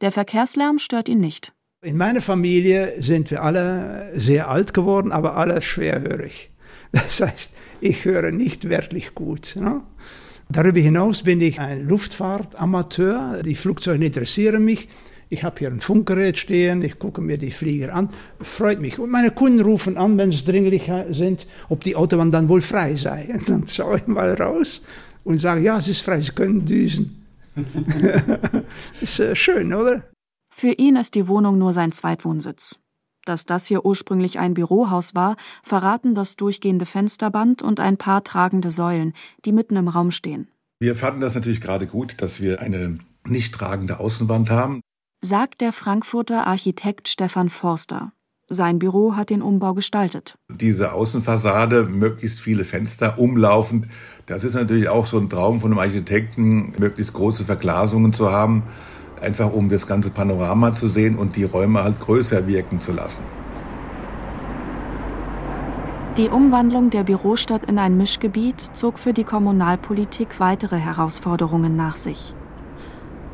Der 0.00 0.12
Verkehrslärm 0.12 0.78
stört 0.78 1.08
ihn 1.08 1.20
nicht. 1.20 1.52
In 1.82 1.96
meiner 1.96 2.20
Familie 2.20 3.00
sind 3.00 3.30
wir 3.30 3.42
alle 3.42 4.10
sehr 4.14 4.48
alt 4.48 4.74
geworden, 4.74 5.12
aber 5.12 5.36
alle 5.36 5.62
schwerhörig. 5.62 6.50
Das 6.92 7.20
heißt, 7.20 7.54
ich 7.80 8.04
höre 8.04 8.30
nicht 8.30 8.70
wirklich 8.70 9.14
gut. 9.14 9.56
Ne? 9.56 9.82
Darüber 10.48 10.78
hinaus 10.78 11.24
bin 11.24 11.40
ich 11.40 11.60
ein 11.60 11.86
Luftfahrtamateur. 11.86 13.42
Die 13.44 13.56
Flugzeuge 13.56 14.04
interessieren 14.04 14.64
mich. 14.64 14.88
Ich 15.28 15.42
habe 15.42 15.58
hier 15.58 15.68
ein 15.68 15.80
Funkgerät 15.80 16.38
stehen, 16.38 16.82
ich 16.82 17.00
gucke 17.00 17.20
mir 17.20 17.36
die 17.36 17.50
Flieger 17.50 17.92
an, 17.92 18.10
freut 18.40 18.80
mich. 18.80 19.00
Und 19.00 19.10
meine 19.10 19.32
Kunden 19.32 19.60
rufen 19.60 19.96
an, 19.96 20.16
wenn 20.16 20.28
es 20.28 20.44
dringlich 20.44 20.88
sind, 21.10 21.48
ob 21.68 21.82
die 21.82 21.96
Autobahn 21.96 22.30
dann 22.30 22.48
wohl 22.48 22.60
frei 22.60 22.94
sei. 22.94 23.28
Und 23.34 23.48
dann 23.48 23.66
schaue 23.66 23.98
ich 23.98 24.06
mal 24.06 24.34
raus 24.34 24.82
und 25.26 25.38
sage, 25.38 25.60
ja, 25.60 25.76
es 25.76 25.88
ist 25.88 26.02
frei, 26.02 26.20
Sie 26.20 26.32
können 26.32 26.64
düsen. 26.64 27.26
ist 29.00 29.18
äh, 29.18 29.34
schön, 29.34 29.74
oder? 29.74 30.04
Für 30.54 30.72
ihn 30.72 30.96
ist 30.96 31.14
die 31.14 31.26
Wohnung 31.26 31.58
nur 31.58 31.72
sein 31.72 31.92
Zweitwohnsitz. 31.92 32.78
Dass 33.24 33.44
das 33.44 33.66
hier 33.66 33.84
ursprünglich 33.84 34.38
ein 34.38 34.54
Bürohaus 34.54 35.16
war, 35.16 35.36
verraten 35.62 36.14
das 36.14 36.36
durchgehende 36.36 36.86
Fensterband 36.86 37.60
und 37.60 37.80
ein 37.80 37.96
paar 37.96 38.22
tragende 38.22 38.70
Säulen, 38.70 39.14
die 39.44 39.52
mitten 39.52 39.76
im 39.76 39.88
Raum 39.88 40.12
stehen. 40.12 40.48
Wir 40.78 40.94
fanden 40.94 41.20
das 41.20 41.34
natürlich 41.34 41.60
gerade 41.60 41.88
gut, 41.88 42.22
dass 42.22 42.40
wir 42.40 42.60
eine 42.60 43.00
nicht 43.26 43.52
tragende 43.52 43.98
Außenwand 43.98 44.50
haben. 44.50 44.80
Sagt 45.20 45.60
der 45.60 45.72
Frankfurter 45.72 46.46
Architekt 46.46 47.08
Stefan 47.08 47.48
Forster. 47.48 48.12
Sein 48.48 48.78
Büro 48.78 49.16
hat 49.16 49.30
den 49.30 49.42
Umbau 49.42 49.74
gestaltet. 49.74 50.38
Diese 50.48 50.92
Außenfassade, 50.92 51.84
möglichst 51.84 52.40
viele 52.40 52.64
Fenster 52.64 53.18
umlaufend, 53.18 53.86
das 54.26 54.44
ist 54.44 54.54
natürlich 54.54 54.88
auch 54.88 55.06
so 55.06 55.18
ein 55.18 55.28
Traum 55.28 55.60
von 55.60 55.72
einem 55.72 55.80
Architekten, 55.80 56.72
möglichst 56.78 57.12
große 57.12 57.44
Verglasungen 57.44 58.12
zu 58.12 58.30
haben 58.30 58.62
einfach 59.20 59.52
um 59.52 59.68
das 59.68 59.86
ganze 59.86 60.10
Panorama 60.10 60.74
zu 60.74 60.88
sehen 60.88 61.16
und 61.16 61.36
die 61.36 61.44
Räume 61.44 61.82
halt 61.82 62.00
größer 62.00 62.46
wirken 62.46 62.80
zu 62.80 62.92
lassen. 62.92 63.22
Die 66.16 66.28
Umwandlung 66.28 66.88
der 66.88 67.04
Bürostadt 67.04 67.66
in 67.66 67.78
ein 67.78 67.96
Mischgebiet 67.96 68.60
zog 68.60 68.98
für 68.98 69.12
die 69.12 69.24
Kommunalpolitik 69.24 70.40
weitere 70.40 70.76
Herausforderungen 70.76 71.76
nach 71.76 71.96
sich. 71.96 72.34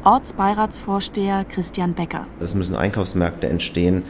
Ortsbeiratsvorsteher 0.04 1.44
Christian 1.44 1.94
Becker. 1.94 2.26
Es 2.40 2.56
müssen 2.56 2.74
Einkaufsmärkte 2.74 3.48
entstehen, 3.48 4.02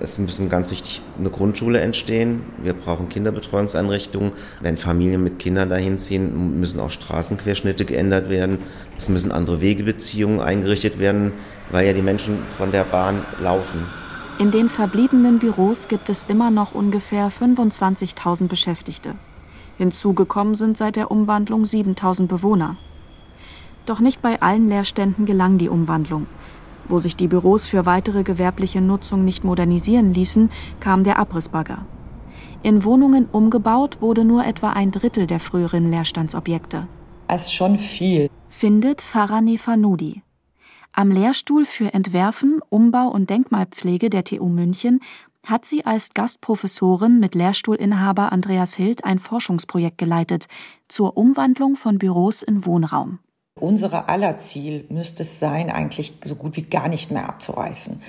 es 0.00 0.18
müssen 0.18 0.48
ganz 0.48 0.70
wichtig 0.70 1.00
eine 1.18 1.30
Grundschule 1.30 1.80
entstehen. 1.80 2.42
Wir 2.62 2.74
brauchen 2.74 3.08
Kinderbetreuungseinrichtungen. 3.08 4.32
Wenn 4.60 4.76
Familien 4.76 5.22
mit 5.22 5.38
Kindern 5.38 5.70
dahin 5.70 5.98
ziehen, 5.98 6.60
müssen 6.60 6.80
auch 6.80 6.90
Straßenquerschnitte 6.90 7.84
geändert 7.84 8.28
werden. 8.28 8.58
Es 8.96 9.08
müssen 9.08 9.32
andere 9.32 9.60
Wegebeziehungen 9.60 10.40
eingerichtet 10.40 10.98
werden, 10.98 11.32
weil 11.70 11.86
ja 11.86 11.92
die 11.92 12.02
Menschen 12.02 12.38
von 12.58 12.72
der 12.72 12.84
Bahn 12.84 13.22
laufen. 13.40 13.86
In 14.38 14.50
den 14.50 14.68
verbliebenen 14.68 15.38
Büros 15.38 15.88
gibt 15.88 16.10
es 16.10 16.24
immer 16.24 16.50
noch 16.50 16.74
ungefähr 16.74 17.30
25.000 17.30 18.48
Beschäftigte. 18.48 19.14
Hinzugekommen 19.78 20.54
sind 20.54 20.76
seit 20.76 20.96
der 20.96 21.10
Umwandlung 21.10 21.62
7.000 21.64 22.26
Bewohner. 22.26 22.76
Doch 23.86 24.00
nicht 24.00 24.20
bei 24.20 24.42
allen 24.42 24.68
Leerständen 24.68 25.24
gelang 25.24 25.56
die 25.56 25.70
Umwandlung. 25.70 26.26
Wo 26.88 26.98
sich 26.98 27.16
die 27.16 27.28
Büros 27.28 27.66
für 27.66 27.86
weitere 27.86 28.22
gewerbliche 28.22 28.80
Nutzung 28.80 29.24
nicht 29.24 29.44
modernisieren 29.44 30.14
ließen, 30.14 30.50
kam 30.80 31.04
der 31.04 31.18
Abrissbagger. 31.18 31.84
In 32.62 32.84
Wohnungen 32.84 33.26
umgebaut 33.30 33.98
wurde 34.00 34.24
nur 34.24 34.44
etwa 34.44 34.70
ein 34.70 34.90
Drittel 34.90 35.26
der 35.26 35.40
früheren 35.40 35.90
Leerstandsobjekte. 35.90 36.86
Es 37.28 37.42
ist 37.42 37.54
schon 37.54 37.78
viel. 37.78 38.30
Findet 38.48 39.00
Farane 39.00 39.58
Fanudi. 39.58 40.22
Am 40.92 41.10
Lehrstuhl 41.10 41.64
für 41.64 41.92
Entwerfen, 41.92 42.60
Umbau 42.70 43.08
und 43.08 43.28
Denkmalpflege 43.28 44.08
der 44.08 44.24
TU 44.24 44.48
München 44.48 45.00
hat 45.46 45.64
sie 45.64 45.84
als 45.84 46.14
Gastprofessorin 46.14 47.20
mit 47.20 47.34
Lehrstuhlinhaber 47.34 48.32
Andreas 48.32 48.74
Hild 48.74 49.04
ein 49.04 49.18
Forschungsprojekt 49.18 49.98
geleitet 49.98 50.46
zur 50.88 51.16
Umwandlung 51.16 51.76
von 51.76 51.98
Büros 51.98 52.42
in 52.42 52.64
Wohnraum. 52.64 53.18
Unsere 53.58 54.10
aller 54.10 54.36
Ziel 54.36 54.84
müsste 54.90 55.22
es 55.22 55.40
sein, 55.40 55.70
eigentlich 55.70 56.12
so 56.22 56.34
gut 56.34 56.56
wie 56.58 56.62
gar 56.62 56.88
nicht 56.88 57.10
mehr 57.10 57.26
abzureißen. 57.26 58.02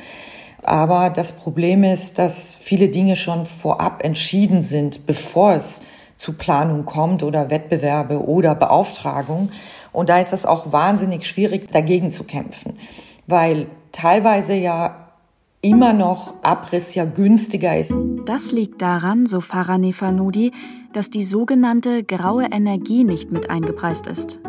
Aber 0.62 1.10
das 1.10 1.32
Problem 1.32 1.86
ist, 1.86 2.20
dass 2.20 2.54
viele 2.54 2.90
Dinge 2.90 3.16
schon 3.16 3.46
vorab 3.46 4.04
entschieden 4.04 4.62
sind, 4.62 5.06
bevor 5.06 5.54
es 5.54 5.82
zu 6.18 6.34
Planung 6.34 6.84
kommt 6.84 7.24
oder 7.24 7.50
Wettbewerbe 7.50 8.28
oder 8.28 8.56
Beauftragung. 8.56 9.52
Und 9.94 10.10
da 10.10 10.20
ist 10.20 10.34
es 10.34 10.46
auch 10.46 10.74
wahnsinnig 10.74 11.26
schwierig, 11.26 11.70
dagegen 11.70 12.12
zu 12.12 12.26
kämpfen, 12.26 12.78
weil 13.26 13.68
teilweise 13.94 14.54
ja 14.54 15.14
immer 15.62 15.94
noch 15.94 16.44
Abriss 16.44 16.94
ja 16.94 17.06
günstiger 17.06 17.78
ist. 17.78 17.94
Das 18.26 18.52
liegt 18.52 18.82
daran, 18.82 19.26
so 19.26 19.40
Farah 19.40 19.78
Nefanudi, 19.78 20.52
dass 20.92 21.10
die 21.10 21.24
sogenannte 21.24 22.04
graue 22.04 22.48
Energie 22.52 23.06
nicht 23.06 23.32
mit 23.32 23.50
eingepreist 23.50 24.08
ist. 24.08 24.42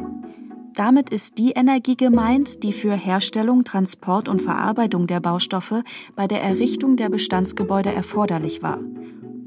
Damit 0.79 1.11
ist 1.11 1.39
die 1.39 1.51
Energie 1.51 1.97
gemeint, 1.97 2.63
die 2.63 2.73
für 2.73 2.95
Herstellung, 2.95 3.65
Transport 3.65 4.29
und 4.29 4.41
Verarbeitung 4.41 5.09
der 5.09 5.19
Baustoffe 5.19 5.83
bei 6.15 6.29
der 6.29 6.41
Errichtung 6.41 6.95
der 6.95 7.09
Bestandsgebäude 7.09 7.93
erforderlich 7.93 8.63
war. 8.63 8.79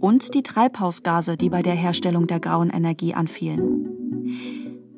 Und 0.01 0.33
die 0.33 0.43
Treibhausgase, 0.43 1.37
die 1.37 1.49
bei 1.49 1.61
der 1.61 1.75
Herstellung 1.75 2.27
der 2.27 2.41
grauen 2.41 2.69
Energie 2.69 3.13
anfielen. 3.13 3.87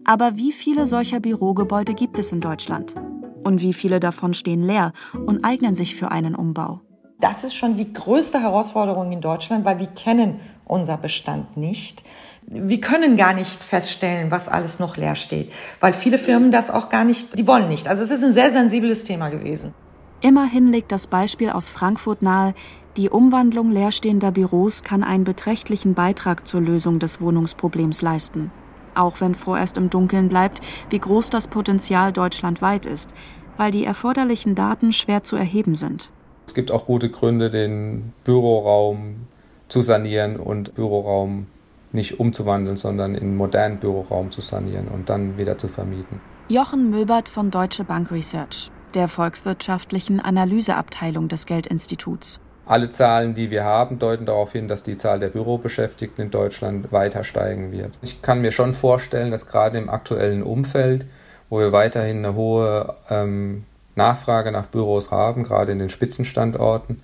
Aber 0.05 0.35
wie 0.35 0.51
viele 0.51 0.87
solcher 0.87 1.19
Bürogebäude 1.19 1.93
gibt 1.93 2.17
es 2.17 2.31
in 2.31 2.41
Deutschland? 2.41 2.95
Und 3.43 3.61
wie 3.61 3.73
viele 3.73 3.99
davon 3.99 4.33
stehen 4.33 4.63
leer 4.63 4.91
und 5.27 5.45
eignen 5.45 5.75
sich 5.75 5.95
für 5.95 6.09
einen 6.09 6.33
Umbau? 6.33 6.81
Das 7.19 7.43
ist 7.43 7.53
schon 7.53 7.77
die 7.77 7.93
größte 7.93 8.41
Herausforderung 8.41 9.11
in 9.11 9.21
Deutschland, 9.21 9.65
weil 9.65 9.77
wir 9.77 9.85
kennen 9.85 10.39
unser 10.65 10.97
Bestand 10.97 11.57
nicht 11.57 12.03
wir 12.47 12.81
können 12.81 13.17
gar 13.17 13.33
nicht 13.33 13.61
feststellen, 13.63 14.31
was 14.31 14.49
alles 14.49 14.79
noch 14.79 14.97
leer 14.97 15.15
steht, 15.15 15.51
weil 15.79 15.93
viele 15.93 16.17
Firmen 16.17 16.51
das 16.51 16.69
auch 16.69 16.89
gar 16.89 17.03
nicht, 17.03 17.37
die 17.37 17.47
wollen 17.47 17.67
nicht. 17.67 17.87
Also 17.87 18.03
es 18.03 18.11
ist 18.11 18.23
ein 18.23 18.33
sehr 18.33 18.51
sensibles 18.51 19.03
Thema 19.03 19.29
gewesen. 19.29 19.73
Immerhin 20.21 20.67
legt 20.67 20.91
das 20.91 21.07
Beispiel 21.07 21.49
aus 21.49 21.69
Frankfurt 21.69 22.21
nahe, 22.21 22.53
die 22.95 23.09
Umwandlung 23.09 23.71
leerstehender 23.71 24.31
Büros 24.31 24.83
kann 24.83 25.03
einen 25.03 25.23
beträchtlichen 25.23 25.95
Beitrag 25.95 26.47
zur 26.47 26.61
Lösung 26.61 26.99
des 26.99 27.19
Wohnungsproblems 27.19 28.03
leisten. 28.03 28.51
Auch 28.93 29.19
wenn 29.19 29.33
vorerst 29.33 29.77
im 29.77 29.89
Dunkeln 29.89 30.29
bleibt, 30.29 30.61
wie 30.91 30.99
groß 30.99 31.31
das 31.31 31.47
Potenzial 31.47 32.13
deutschlandweit 32.13 32.85
ist, 32.85 33.09
weil 33.57 33.71
die 33.71 33.83
erforderlichen 33.83 34.53
Daten 34.53 34.93
schwer 34.93 35.23
zu 35.23 35.35
erheben 35.35 35.73
sind. 35.73 36.11
Es 36.45 36.53
gibt 36.53 36.71
auch 36.71 36.85
gute 36.85 37.09
Gründe, 37.09 37.49
den 37.49 38.13
Büroraum 38.23 39.27
zu 39.69 39.81
sanieren 39.81 40.37
und 40.37 40.75
Büroraum 40.75 41.47
nicht 41.93 42.19
umzuwandeln, 42.19 42.77
sondern 42.77 43.15
in 43.15 43.23
einen 43.23 43.37
modernen 43.37 43.79
Büroraum 43.79 44.31
zu 44.31 44.41
sanieren 44.41 44.87
und 44.87 45.09
dann 45.09 45.37
wieder 45.37 45.57
zu 45.57 45.67
vermieten. 45.67 46.19
Jochen 46.49 46.89
Möbert 46.89 47.29
von 47.29 47.51
Deutsche 47.51 47.83
Bank 47.83 48.11
Research, 48.11 48.71
der 48.93 49.07
volkswirtschaftlichen 49.07 50.19
Analyseabteilung 50.19 51.29
des 51.29 51.45
Geldinstituts. 51.45 52.39
Alle 52.65 52.89
Zahlen, 52.89 53.35
die 53.35 53.51
wir 53.51 53.65
haben, 53.65 53.99
deuten 53.99 54.25
darauf 54.25 54.53
hin, 54.53 54.67
dass 54.67 54.83
die 54.83 54.97
Zahl 54.97 55.19
der 55.19 55.29
Bürobeschäftigten 55.29 56.25
in 56.25 56.31
Deutschland 56.31 56.91
weiter 56.93 57.23
steigen 57.23 57.71
wird. 57.73 57.97
Ich 58.01 58.21
kann 58.21 58.41
mir 58.41 58.53
schon 58.53 58.73
vorstellen, 58.73 59.31
dass 59.31 59.47
gerade 59.47 59.77
im 59.77 59.89
aktuellen 59.89 60.43
Umfeld, 60.43 61.05
wo 61.49 61.59
wir 61.59 61.73
weiterhin 61.73 62.19
eine 62.19 62.35
hohe 62.35 62.95
ähm, 63.09 63.65
Nachfrage 63.95 64.51
nach 64.51 64.67
Büros 64.67 65.11
haben, 65.11 65.43
gerade 65.43 65.73
in 65.73 65.79
den 65.79 65.89
Spitzenstandorten, 65.89 67.01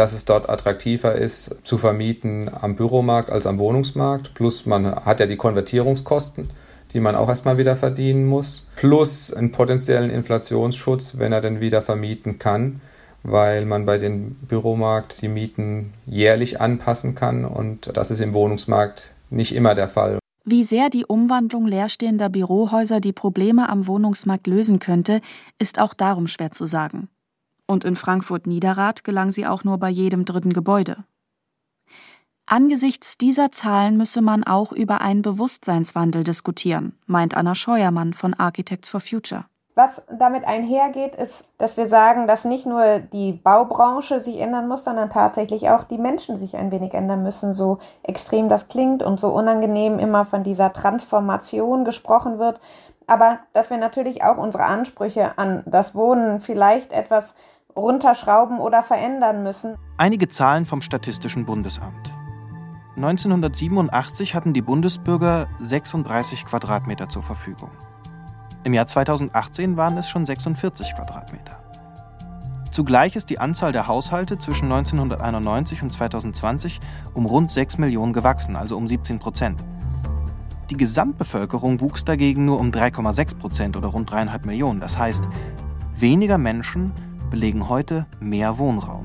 dass 0.00 0.14
es 0.14 0.24
dort 0.24 0.48
attraktiver 0.48 1.14
ist 1.14 1.54
zu 1.62 1.76
vermieten 1.76 2.50
am 2.58 2.74
Büromarkt 2.74 3.28
als 3.28 3.44
am 3.44 3.58
Wohnungsmarkt. 3.58 4.32
Plus 4.32 4.64
man 4.64 4.94
hat 5.04 5.20
ja 5.20 5.26
die 5.26 5.36
Konvertierungskosten, 5.36 6.48
die 6.94 7.00
man 7.00 7.14
auch 7.14 7.28
erstmal 7.28 7.58
wieder 7.58 7.76
verdienen 7.76 8.24
muss. 8.24 8.66
Plus 8.76 9.30
einen 9.30 9.52
potenziellen 9.52 10.08
Inflationsschutz, 10.08 11.18
wenn 11.18 11.34
er 11.34 11.42
denn 11.42 11.60
wieder 11.60 11.82
vermieten 11.82 12.38
kann, 12.38 12.80
weil 13.24 13.66
man 13.66 13.84
bei 13.84 13.98
dem 13.98 14.36
Büromarkt 14.36 15.20
die 15.20 15.28
Mieten 15.28 15.92
jährlich 16.06 16.62
anpassen 16.62 17.14
kann 17.14 17.44
und 17.44 17.94
das 17.94 18.10
ist 18.10 18.20
im 18.20 18.32
Wohnungsmarkt 18.32 19.12
nicht 19.28 19.54
immer 19.54 19.74
der 19.74 19.90
Fall. 19.90 20.18
Wie 20.46 20.64
sehr 20.64 20.88
die 20.88 21.04
Umwandlung 21.04 21.66
leerstehender 21.66 22.30
Bürohäuser 22.30 23.00
die 23.00 23.12
Probleme 23.12 23.68
am 23.68 23.86
Wohnungsmarkt 23.86 24.46
lösen 24.46 24.78
könnte, 24.78 25.20
ist 25.58 25.78
auch 25.78 25.92
darum 25.92 26.26
schwer 26.26 26.52
zu 26.52 26.64
sagen 26.64 27.10
und 27.70 27.84
in 27.84 27.96
Frankfurt-Niederrad 27.96 29.04
gelang 29.04 29.30
sie 29.30 29.46
auch 29.46 29.64
nur 29.64 29.78
bei 29.78 29.88
jedem 29.88 30.24
dritten 30.24 30.52
Gebäude. 30.52 31.04
Angesichts 32.46 33.16
dieser 33.16 33.52
Zahlen 33.52 33.96
müsse 33.96 34.22
man 34.22 34.42
auch 34.42 34.72
über 34.72 35.00
einen 35.00 35.22
Bewusstseinswandel 35.22 36.24
diskutieren, 36.24 36.98
meint 37.06 37.36
Anna 37.36 37.54
Scheuermann 37.54 38.12
von 38.12 38.34
Architects 38.34 38.90
for 38.90 39.00
Future. 39.00 39.44
Was 39.76 40.02
damit 40.10 40.44
einhergeht, 40.44 41.14
ist, 41.14 41.46
dass 41.58 41.76
wir 41.76 41.86
sagen, 41.86 42.26
dass 42.26 42.44
nicht 42.44 42.66
nur 42.66 42.98
die 42.98 43.32
Baubranche 43.32 44.20
sich 44.20 44.40
ändern 44.40 44.66
muss, 44.66 44.82
sondern 44.82 45.10
tatsächlich 45.10 45.70
auch 45.70 45.84
die 45.84 45.96
Menschen 45.96 46.38
sich 46.38 46.56
ein 46.56 46.72
wenig 46.72 46.92
ändern 46.92 47.22
müssen. 47.22 47.54
So 47.54 47.78
extrem 48.02 48.48
das 48.48 48.66
klingt 48.66 49.04
und 49.04 49.20
so 49.20 49.28
unangenehm 49.28 50.00
immer 50.00 50.24
von 50.24 50.42
dieser 50.42 50.72
Transformation 50.72 51.84
gesprochen 51.84 52.40
wird. 52.40 52.60
Aber 53.06 53.38
dass 53.52 53.70
wir 53.70 53.76
natürlich 53.76 54.24
auch 54.24 54.38
unsere 54.38 54.64
Ansprüche 54.64 55.38
an 55.38 55.62
das 55.66 55.94
Wohnen 55.94 56.40
vielleicht 56.40 56.92
etwas 56.92 57.36
runterschrauben 57.80 58.58
oder 58.58 58.82
verändern 58.82 59.42
müssen. 59.42 59.76
Einige 59.96 60.28
Zahlen 60.28 60.66
vom 60.66 60.82
Statistischen 60.82 61.46
Bundesamt. 61.46 62.14
1987 62.96 64.34
hatten 64.34 64.52
die 64.52 64.62
Bundesbürger 64.62 65.48
36 65.60 66.44
Quadratmeter 66.44 67.08
zur 67.08 67.22
Verfügung. 67.22 67.70
Im 68.62 68.74
Jahr 68.74 68.86
2018 68.86 69.76
waren 69.76 69.96
es 69.96 70.08
schon 70.08 70.26
46 70.26 70.94
Quadratmeter. 70.94 71.62
Zugleich 72.70 73.16
ist 73.16 73.30
die 73.30 73.38
Anzahl 73.38 73.72
der 73.72 73.88
Haushalte 73.88 74.38
zwischen 74.38 74.70
1991 74.70 75.82
und 75.82 75.92
2020 75.92 76.80
um 77.14 77.26
rund 77.26 77.50
6 77.50 77.78
Millionen 77.78 78.12
gewachsen, 78.12 78.54
also 78.54 78.76
um 78.76 78.86
17 78.86 79.18
Prozent. 79.18 79.64
Die 80.70 80.76
Gesamtbevölkerung 80.76 81.80
wuchs 81.80 82.04
dagegen 82.04 82.44
nur 82.44 82.60
um 82.60 82.70
3,6 82.70 83.38
Prozent 83.38 83.76
oder 83.76 83.88
rund 83.88 84.12
3,5 84.12 84.46
Millionen. 84.46 84.78
Das 84.78 84.98
heißt, 84.98 85.24
weniger 85.96 86.38
Menschen 86.38 86.92
belegen 87.30 87.68
heute 87.68 88.06
mehr 88.20 88.58
Wohnraum. 88.58 89.04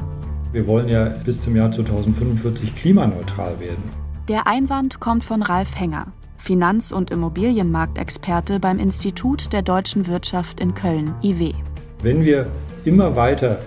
Wir 0.51 0.65
wollen 0.67 0.89
ja 0.89 1.05
bis 1.23 1.41
zum 1.41 1.55
Jahr 1.55 1.71
2045 1.71 2.75
klimaneutral 2.75 3.59
werden. 3.59 3.83
Der 4.27 4.47
Einwand 4.47 4.99
kommt 4.99 5.23
von 5.23 5.43
Ralf 5.43 5.79
Henger, 5.79 6.07
Finanz- 6.37 6.91
und 6.91 7.11
Immobilienmarktexperte 7.11 8.59
beim 8.59 8.79
Institut 8.79 9.53
der 9.53 9.61
deutschen 9.61 10.07
Wirtschaft 10.07 10.59
in 10.59 10.73
Köln, 10.73 11.13
IW. 11.21 11.53
Wenn 12.01 12.25
wir 12.25 12.47
immer 12.83 13.15
weiter 13.15 13.59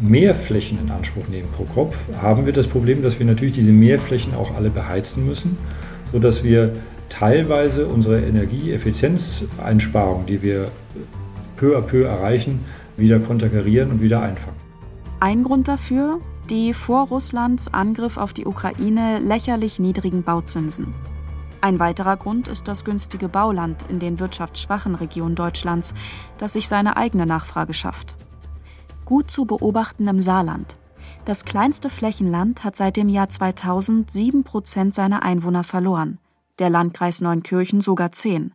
mehr 0.00 0.34
Flächen 0.34 0.78
in 0.78 0.90
Anspruch 0.90 1.28
nehmen 1.28 1.50
pro 1.52 1.64
Kopf, 1.64 2.08
haben 2.20 2.46
wir 2.46 2.52
das 2.52 2.66
Problem, 2.66 3.02
dass 3.02 3.18
wir 3.18 3.26
natürlich 3.26 3.52
diese 3.52 3.72
Mehrflächen 3.72 4.34
auch 4.34 4.54
alle 4.54 4.70
beheizen 4.70 5.26
müssen, 5.26 5.58
sodass 6.10 6.42
wir 6.42 6.72
teilweise 7.10 7.86
unsere 7.86 8.20
Energieeffizienzeinsparung, 8.20 10.24
die 10.26 10.42
wir 10.42 10.70
peu 11.56 11.76
à 11.76 11.82
peu 11.82 12.04
erreichen, 12.04 12.64
wieder 12.96 13.20
konterkarieren 13.20 13.90
und 13.90 14.00
wieder 14.00 14.22
einfangen. 14.22 14.56
Ein 15.20 15.42
Grund 15.42 15.68
dafür, 15.68 16.20
die 16.48 16.74
vor 16.74 17.08
Russlands 17.08 17.72
Angriff 17.72 18.16
auf 18.16 18.32
die 18.32 18.46
Ukraine 18.46 19.18
lächerlich 19.18 19.78
niedrigen 19.78 20.22
Bauzinsen. 20.22 20.94
Ein 21.60 21.78
weiterer 21.78 22.16
Grund 22.16 22.48
ist 22.48 22.68
das 22.68 22.84
günstige 22.84 23.28
Bauland 23.28 23.84
in 23.88 23.98
den 23.98 24.18
wirtschaftsschwachen 24.18 24.94
Regionen 24.94 25.34
Deutschlands, 25.34 25.94
das 26.38 26.54
sich 26.54 26.68
seine 26.68 26.96
eigene 26.96 27.26
Nachfrage 27.26 27.74
schafft. 27.74 28.16
Gut 29.04 29.30
zu 29.30 29.44
beobachten 29.44 30.08
im 30.08 30.20
Saarland. 30.20 30.78
Das 31.26 31.44
kleinste 31.44 31.90
Flächenland 31.90 32.64
hat 32.64 32.76
seit 32.76 32.96
dem 32.96 33.08
Jahr 33.08 33.28
2000 33.28 34.10
sieben 34.10 34.42
Prozent 34.42 34.94
seiner 34.94 35.22
Einwohner 35.22 35.64
verloren, 35.64 36.18
der 36.58 36.70
Landkreis 36.70 37.20
Neunkirchen 37.20 37.82
sogar 37.82 38.12
zehn. 38.12 38.54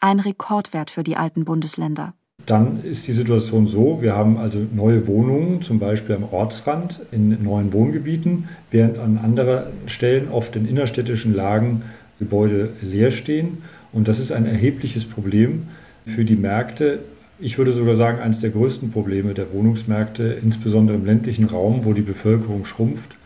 Ein 0.00 0.20
Rekordwert 0.20 0.90
für 0.90 1.02
die 1.02 1.16
alten 1.16 1.44
Bundesländer. 1.44 2.14
Dann 2.46 2.84
ist 2.84 3.08
die 3.08 3.12
Situation 3.12 3.66
so, 3.66 4.00
wir 4.00 4.14
haben 4.14 4.38
also 4.38 4.60
neue 4.72 5.08
Wohnungen, 5.08 5.62
zum 5.62 5.80
Beispiel 5.80 6.14
am 6.14 6.24
Ortsrand 6.30 7.00
in 7.10 7.42
neuen 7.42 7.72
Wohngebieten, 7.72 8.48
während 8.70 8.98
an 8.98 9.18
anderen 9.18 9.64
Stellen, 9.86 10.28
oft 10.30 10.54
in 10.54 10.66
innerstädtischen 10.66 11.34
Lagen, 11.34 11.82
Gebäude 12.20 12.70
leer 12.80 13.10
stehen. 13.10 13.58
Und 13.92 14.06
das 14.06 14.20
ist 14.20 14.30
ein 14.30 14.46
erhebliches 14.46 15.04
Problem 15.04 15.64
für 16.06 16.24
die 16.24 16.36
Märkte. 16.36 17.00
Ich 17.40 17.58
würde 17.58 17.72
sogar 17.72 17.96
sagen, 17.96 18.20
eines 18.20 18.40
der 18.40 18.50
größten 18.50 18.90
Probleme 18.92 19.34
der 19.34 19.52
Wohnungsmärkte, 19.52 20.38
insbesondere 20.42 20.96
im 20.96 21.04
ländlichen 21.04 21.44
Raum, 21.44 21.84
wo 21.84 21.92
die 21.92 22.02
Bevölkerung 22.02 22.64
schrumpft. 22.64 23.16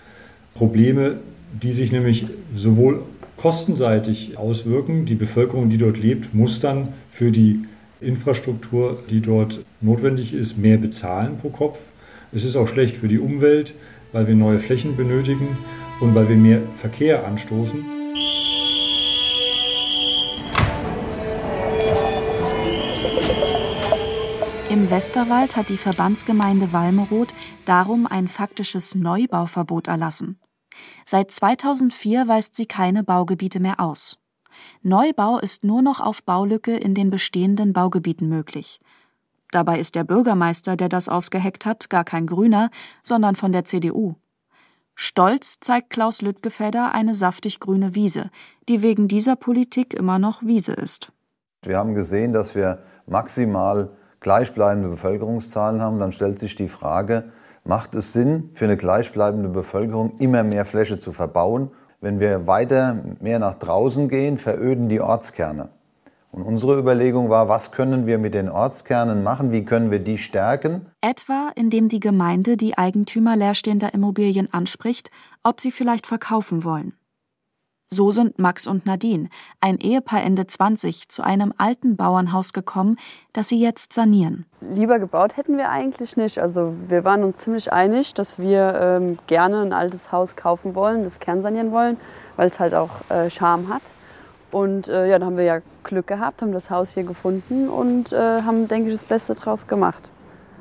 Probleme, 0.54 1.16
die 1.62 1.72
sich 1.72 1.92
nämlich 1.92 2.26
sowohl 2.54 3.02
kostenseitig 3.36 4.38
auswirken. 4.38 5.04
Die 5.04 5.14
Bevölkerung, 5.14 5.68
die 5.68 5.78
dort 5.78 5.98
lebt, 5.98 6.34
muss 6.34 6.60
dann 6.60 6.88
für 7.10 7.30
die 7.30 7.60
Infrastruktur, 8.00 9.02
die 9.10 9.20
dort 9.20 9.64
notwendig 9.80 10.32
ist, 10.32 10.56
mehr 10.56 10.78
bezahlen 10.78 11.38
pro 11.38 11.50
Kopf. 11.50 11.88
Es 12.32 12.44
ist 12.44 12.56
auch 12.56 12.68
schlecht 12.68 12.96
für 12.96 13.08
die 13.08 13.18
Umwelt, 13.18 13.74
weil 14.12 14.26
wir 14.26 14.34
neue 14.34 14.58
Flächen 14.58 14.96
benötigen 14.96 15.58
und 16.00 16.14
weil 16.14 16.28
wir 16.28 16.36
mehr 16.36 16.62
Verkehr 16.74 17.26
anstoßen. 17.26 17.84
Im 24.70 24.88
Westerwald 24.88 25.56
hat 25.56 25.68
die 25.68 25.76
Verbandsgemeinde 25.76 26.72
Walmeroth 26.72 27.34
darum 27.64 28.06
ein 28.06 28.28
faktisches 28.28 28.94
Neubauverbot 28.94 29.88
erlassen. 29.88 30.38
Seit 31.04 31.32
2004 31.32 32.28
weist 32.28 32.54
sie 32.54 32.66
keine 32.66 33.02
Baugebiete 33.02 33.58
mehr 33.58 33.80
aus. 33.80 34.19
Neubau 34.82 35.38
ist 35.38 35.64
nur 35.64 35.82
noch 35.82 36.00
auf 36.00 36.22
Baulücke 36.22 36.76
in 36.76 36.94
den 36.94 37.10
bestehenden 37.10 37.72
Baugebieten 37.72 38.28
möglich. 38.28 38.80
Dabei 39.50 39.80
ist 39.80 39.94
der 39.94 40.04
Bürgermeister, 40.04 40.76
der 40.76 40.88
das 40.88 41.08
ausgeheckt 41.08 41.66
hat, 41.66 41.90
gar 41.90 42.04
kein 42.04 42.26
Grüner, 42.26 42.70
sondern 43.02 43.34
von 43.34 43.52
der 43.52 43.64
CDU. 43.64 44.14
Stolz 44.94 45.58
zeigt 45.60 45.90
Klaus 45.90 46.22
Lüttgefedder 46.22 46.92
eine 46.94 47.14
saftig 47.14 47.58
grüne 47.58 47.94
Wiese, 47.94 48.30
die 48.68 48.82
wegen 48.82 49.08
dieser 49.08 49.34
Politik 49.34 49.94
immer 49.94 50.18
noch 50.18 50.42
Wiese 50.42 50.72
ist. 50.72 51.12
Wir 51.62 51.78
haben 51.78 51.94
gesehen, 51.94 52.32
dass 52.32 52.54
wir 52.54 52.82
maximal 53.06 53.90
gleichbleibende 54.20 54.88
Bevölkerungszahlen 54.88 55.80
haben. 55.80 55.98
Dann 55.98 56.12
stellt 56.12 56.38
sich 56.38 56.54
die 56.54 56.68
Frage, 56.68 57.32
macht 57.64 57.94
es 57.94 58.12
Sinn, 58.12 58.50
für 58.52 58.66
eine 58.66 58.76
gleichbleibende 58.76 59.48
Bevölkerung 59.48 60.18
immer 60.18 60.42
mehr 60.42 60.64
Fläche 60.64 61.00
zu 61.00 61.12
verbauen 61.12 61.70
wenn 62.00 62.20
wir 62.20 62.46
weiter 62.46 63.02
mehr 63.20 63.38
nach 63.38 63.58
draußen 63.58 64.08
gehen, 64.08 64.38
veröden 64.38 64.88
die 64.88 65.00
Ortskerne. 65.00 65.68
Und 66.32 66.42
unsere 66.42 66.78
Überlegung 66.78 67.28
war, 67.28 67.48
was 67.48 67.72
können 67.72 68.06
wir 68.06 68.18
mit 68.18 68.34
den 68.34 68.48
Ortskernen 68.48 69.24
machen, 69.24 69.50
wie 69.50 69.64
können 69.64 69.90
wir 69.90 69.98
die 69.98 70.16
stärken? 70.16 70.86
Etwa, 71.00 71.50
indem 71.56 71.88
die 71.88 71.98
Gemeinde 71.98 72.56
die 72.56 72.78
Eigentümer 72.78 73.34
leerstehender 73.36 73.92
Immobilien 73.94 74.52
anspricht, 74.52 75.10
ob 75.42 75.60
sie 75.60 75.72
vielleicht 75.72 76.06
verkaufen 76.06 76.62
wollen. 76.62 76.94
So 77.92 78.12
sind 78.12 78.38
Max 78.38 78.68
und 78.68 78.86
Nadine, 78.86 79.30
ein 79.60 79.76
Ehepaar 79.78 80.22
Ende 80.22 80.46
20, 80.46 81.08
zu 81.08 81.24
einem 81.24 81.52
alten 81.58 81.96
Bauernhaus 81.96 82.52
gekommen, 82.52 82.96
das 83.32 83.48
sie 83.48 83.60
jetzt 83.60 83.92
sanieren. 83.92 84.46
Lieber 84.60 85.00
gebaut 85.00 85.36
hätten 85.36 85.56
wir 85.56 85.70
eigentlich 85.70 86.16
nicht. 86.16 86.38
Also 86.38 86.72
wir 86.86 87.02
waren 87.02 87.24
uns 87.24 87.38
ziemlich 87.38 87.72
einig, 87.72 88.14
dass 88.14 88.38
wir 88.38 88.78
ähm, 88.80 89.18
gerne 89.26 89.62
ein 89.62 89.72
altes 89.72 90.12
Haus 90.12 90.36
kaufen 90.36 90.76
wollen, 90.76 91.02
das 91.02 91.18
kernsanieren 91.18 91.72
wollen, 91.72 91.96
weil 92.36 92.46
es 92.46 92.60
halt 92.60 92.74
auch 92.74 93.10
äh, 93.10 93.28
Charme 93.28 93.68
hat. 93.68 93.82
Und 94.52 94.86
äh, 94.86 95.10
ja, 95.10 95.18
da 95.18 95.26
haben 95.26 95.36
wir 95.36 95.44
ja 95.44 95.58
Glück 95.82 96.06
gehabt, 96.06 96.42
haben 96.42 96.52
das 96.52 96.70
Haus 96.70 96.94
hier 96.94 97.02
gefunden 97.02 97.68
und 97.68 98.12
äh, 98.12 98.42
haben, 98.42 98.68
denke 98.68 98.90
ich, 98.90 98.96
das 98.96 99.04
Beste 99.04 99.34
draus 99.34 99.66
gemacht. 99.66 100.12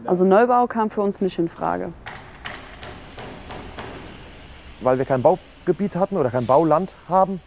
Also 0.04 0.26
Neubau 0.26 0.66
kam 0.66 0.90
für 0.90 1.02
uns 1.02 1.22
nicht 1.22 1.38
in 1.38 1.48
Frage. 1.48 1.94
Weil 4.82 4.98
wir 4.98 5.06
keinen 5.06 5.22
Bau 5.22 5.38
Baugebiet 5.70 5.96
hatten 5.96 6.18
oder 6.18 6.32
kein 6.32 6.48
Bauland 6.48 6.92
haben 7.08 7.40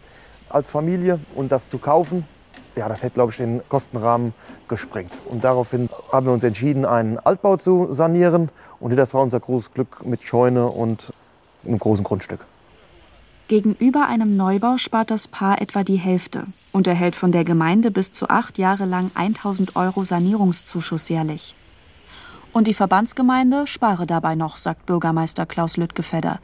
als 0.49 0.71
Familie 0.71 1.19
und 1.35 1.51
das 1.51 1.67
zu 1.67 1.77
kaufen, 1.77 2.25
ja, 2.75 2.87
das 2.87 3.03
hätte, 3.03 3.15
glaube 3.15 3.31
ich, 3.31 3.37
den 3.37 3.61
Kostenrahmen 3.67 4.33
gesprengt. 4.67 5.11
Und 5.25 5.43
daraufhin 5.43 5.89
haben 6.11 6.25
wir 6.25 6.33
uns 6.33 6.43
entschieden, 6.43 6.85
einen 6.85 7.19
Altbau 7.19 7.57
zu 7.57 7.91
sanieren. 7.91 8.49
Und 8.79 8.95
das 8.95 9.13
war 9.13 9.21
unser 9.21 9.39
großes 9.39 9.73
Glück 9.73 10.05
mit 10.05 10.23
Scheune 10.23 10.67
und 10.67 11.11
einem 11.65 11.77
großen 11.77 12.03
Grundstück. 12.03 12.39
Gegenüber 13.47 14.07
einem 14.07 14.37
Neubau 14.37 14.77
spart 14.77 15.11
das 15.11 15.27
Paar 15.27 15.61
etwa 15.61 15.83
die 15.83 15.97
Hälfte 15.97 16.45
und 16.71 16.87
erhält 16.87 17.15
von 17.15 17.31
der 17.31 17.43
Gemeinde 17.43 17.91
bis 17.91 18.11
zu 18.11 18.29
acht 18.29 18.57
Jahre 18.57 18.85
lang 18.85 19.11
1000 19.13 19.75
Euro 19.75 20.03
Sanierungszuschuss 20.03 21.09
jährlich. 21.09 21.55
Und 22.53 22.67
die 22.67 22.73
Verbandsgemeinde 22.73 23.67
spare 23.67 24.05
dabei 24.05 24.35
noch, 24.35 24.57
sagt 24.57 24.85
Bürgermeister 24.85 25.45
Klaus 25.45 25.75
Lüttgefedder. 25.75 26.39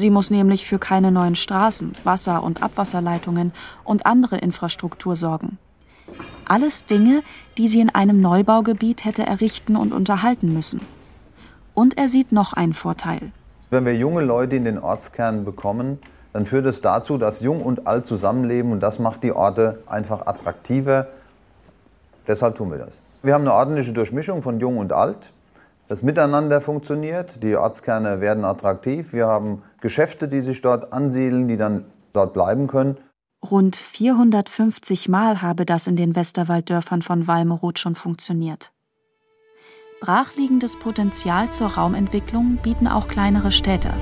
Sie 0.00 0.08
muss 0.08 0.30
nämlich 0.30 0.66
für 0.66 0.78
keine 0.78 1.12
neuen 1.12 1.34
Straßen, 1.34 1.92
Wasser- 2.04 2.42
und 2.42 2.62
Abwasserleitungen 2.62 3.52
und 3.84 4.06
andere 4.06 4.38
Infrastruktur 4.38 5.14
sorgen. 5.14 5.58
Alles 6.46 6.86
Dinge, 6.86 7.22
die 7.58 7.68
sie 7.68 7.80
in 7.80 7.90
einem 7.90 8.22
Neubaugebiet 8.22 9.04
hätte 9.04 9.26
errichten 9.26 9.76
und 9.76 9.92
unterhalten 9.92 10.54
müssen. 10.54 10.80
Und 11.74 11.98
er 11.98 12.08
sieht 12.08 12.32
noch 12.32 12.54
einen 12.54 12.72
Vorteil. 12.72 13.30
Wenn 13.68 13.84
wir 13.84 13.94
junge 13.94 14.22
Leute 14.22 14.56
in 14.56 14.64
den 14.64 14.78
Ortskernen 14.78 15.44
bekommen, 15.44 15.98
dann 16.32 16.46
führt 16.46 16.64
es 16.64 16.80
dazu, 16.80 17.18
dass 17.18 17.42
Jung 17.42 17.60
und 17.60 17.86
Alt 17.86 18.06
zusammenleben 18.06 18.72
und 18.72 18.80
das 18.80 19.00
macht 19.00 19.22
die 19.22 19.32
Orte 19.32 19.82
einfach 19.86 20.26
attraktiver. 20.26 21.08
Deshalb 22.26 22.56
tun 22.56 22.70
wir 22.70 22.78
das. 22.78 22.94
Wir 23.22 23.34
haben 23.34 23.42
eine 23.42 23.52
ordentliche 23.52 23.92
Durchmischung 23.92 24.40
von 24.40 24.60
Jung 24.60 24.78
und 24.78 24.94
Alt. 24.94 25.30
Das 25.90 26.04
Miteinander 26.04 26.60
funktioniert, 26.60 27.42
die 27.42 27.56
Ortskerne 27.56 28.20
werden 28.20 28.44
attraktiv, 28.44 29.12
wir 29.12 29.26
haben 29.26 29.64
Geschäfte, 29.80 30.28
die 30.28 30.40
sich 30.40 30.60
dort 30.60 30.92
ansiedeln, 30.92 31.48
die 31.48 31.56
dann 31.56 31.84
dort 32.12 32.32
bleiben 32.32 32.68
können. 32.68 32.96
Rund 33.50 33.74
450 33.74 35.08
Mal 35.08 35.42
habe 35.42 35.66
das 35.66 35.88
in 35.88 35.96
den 35.96 36.14
Westerwalddörfern 36.14 37.02
von 37.02 37.26
Walmeroth 37.26 37.80
schon 37.80 37.96
funktioniert. 37.96 38.70
Brachliegendes 40.00 40.78
Potenzial 40.78 41.50
zur 41.50 41.74
Raumentwicklung 41.74 42.60
bieten 42.62 42.86
auch 42.86 43.08
kleinere 43.08 43.50
Städte. 43.50 43.92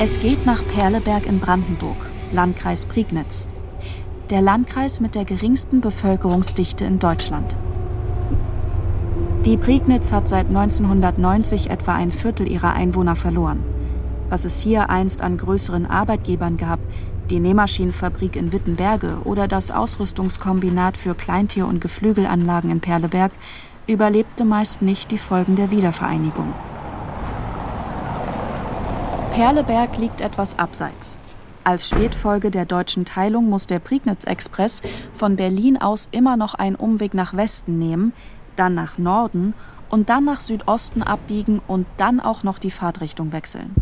Es 0.00 0.18
geht 0.18 0.46
nach 0.46 0.66
Perleberg 0.66 1.26
in 1.26 1.40
Brandenburg, 1.40 1.98
Landkreis 2.32 2.86
Prignitz. 2.86 3.46
Der 4.30 4.42
Landkreis 4.42 5.00
mit 5.00 5.14
der 5.14 5.24
geringsten 5.24 5.80
Bevölkerungsdichte 5.80 6.84
in 6.84 6.98
Deutschland. 6.98 7.56
Die 9.46 9.56
Prignitz 9.56 10.12
hat 10.12 10.28
seit 10.28 10.48
1990 10.48 11.70
etwa 11.70 11.94
ein 11.94 12.10
Viertel 12.10 12.46
ihrer 12.46 12.74
Einwohner 12.74 13.16
verloren. 13.16 13.64
Was 14.28 14.44
es 14.44 14.60
hier 14.60 14.90
einst 14.90 15.22
an 15.22 15.38
größeren 15.38 15.86
Arbeitgebern 15.86 16.58
gab, 16.58 16.78
die 17.30 17.40
Nähmaschinenfabrik 17.40 18.36
in 18.36 18.52
Wittenberge 18.52 19.22
oder 19.24 19.48
das 19.48 19.70
Ausrüstungskombinat 19.70 20.98
für 20.98 21.14
Kleintier- 21.14 21.66
und 21.66 21.80
Geflügelanlagen 21.80 22.70
in 22.70 22.80
Perleberg, 22.80 23.32
überlebte 23.86 24.44
meist 24.44 24.82
nicht 24.82 25.10
die 25.10 25.16
Folgen 25.16 25.56
der 25.56 25.70
Wiedervereinigung. 25.70 26.52
Perleberg 29.30 29.96
liegt 29.96 30.20
etwas 30.20 30.58
abseits. 30.58 31.16
Als 31.68 31.90
Spätfolge 31.90 32.50
der 32.50 32.64
deutschen 32.64 33.04
Teilung 33.04 33.50
muss 33.50 33.66
der 33.66 33.78
Prignitz-Express 33.78 34.80
von 35.12 35.36
Berlin 35.36 35.76
aus 35.76 36.08
immer 36.12 36.38
noch 36.38 36.54
einen 36.54 36.76
Umweg 36.76 37.12
nach 37.12 37.36
Westen 37.36 37.78
nehmen, 37.78 38.14
dann 38.56 38.72
nach 38.72 38.96
Norden 38.96 39.52
und 39.90 40.08
dann 40.08 40.24
nach 40.24 40.40
Südosten 40.40 41.02
abbiegen 41.02 41.60
und 41.66 41.86
dann 41.98 42.20
auch 42.20 42.42
noch 42.42 42.58
die 42.58 42.70
Fahrtrichtung 42.70 43.32
wechseln. 43.32 43.74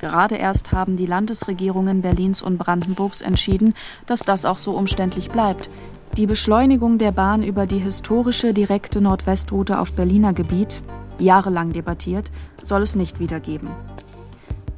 Gerade 0.00 0.34
erst 0.34 0.72
haben 0.72 0.96
die 0.98 1.06
Landesregierungen 1.06 2.02
Berlins 2.02 2.42
und 2.42 2.58
Brandenburgs 2.58 3.22
entschieden, 3.22 3.72
dass 4.04 4.20
das 4.20 4.44
auch 4.44 4.58
so 4.58 4.72
umständlich 4.72 5.30
bleibt. 5.30 5.70
Die 6.18 6.26
Beschleunigung 6.26 6.98
der 6.98 7.12
Bahn 7.12 7.42
über 7.42 7.64
die 7.64 7.78
historische 7.78 8.52
direkte 8.52 9.00
Nordwestroute 9.00 9.80
auf 9.80 9.94
Berliner 9.94 10.34
Gebiet, 10.34 10.82
jahrelang 11.18 11.72
debattiert, 11.72 12.30
soll 12.62 12.82
es 12.82 12.96
nicht 12.96 13.18
wiedergeben. 13.18 13.70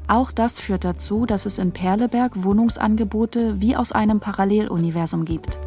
Auch 0.08 0.30
das 0.30 0.60
führt 0.60 0.84
dazu, 0.84 1.26
dass 1.26 1.46
es 1.46 1.58
in 1.58 1.72
Perleberg 1.72 2.44
Wohnungsangebote 2.44 3.60
wie 3.60 3.76
aus 3.76 3.92
einem 3.92 4.20
Paralleluniversum 4.20 5.24
gibt. 5.24 5.58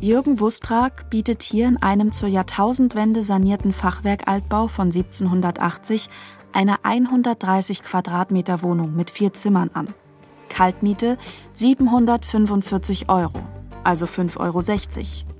Jürgen 0.00 0.40
Wustrak 0.40 1.10
bietet 1.10 1.42
hier 1.42 1.68
in 1.68 1.76
einem 1.76 2.12
zur 2.12 2.28
Jahrtausendwende 2.28 3.22
sanierten 3.22 3.72
Fachwerkaltbau 3.72 4.66
von 4.66 4.86
1780 4.86 6.08
eine 6.52 6.84
130 6.84 7.82
Quadratmeter 7.82 8.62
Wohnung 8.62 8.94
mit 8.94 9.10
vier 9.10 9.32
Zimmern 9.32 9.70
an. 9.74 9.94
Kaltmiete 10.48 11.16
745 11.52 13.08
Euro, 13.08 13.40
also 13.84 14.06
5,60 14.06 14.38
Euro. 14.40 15.30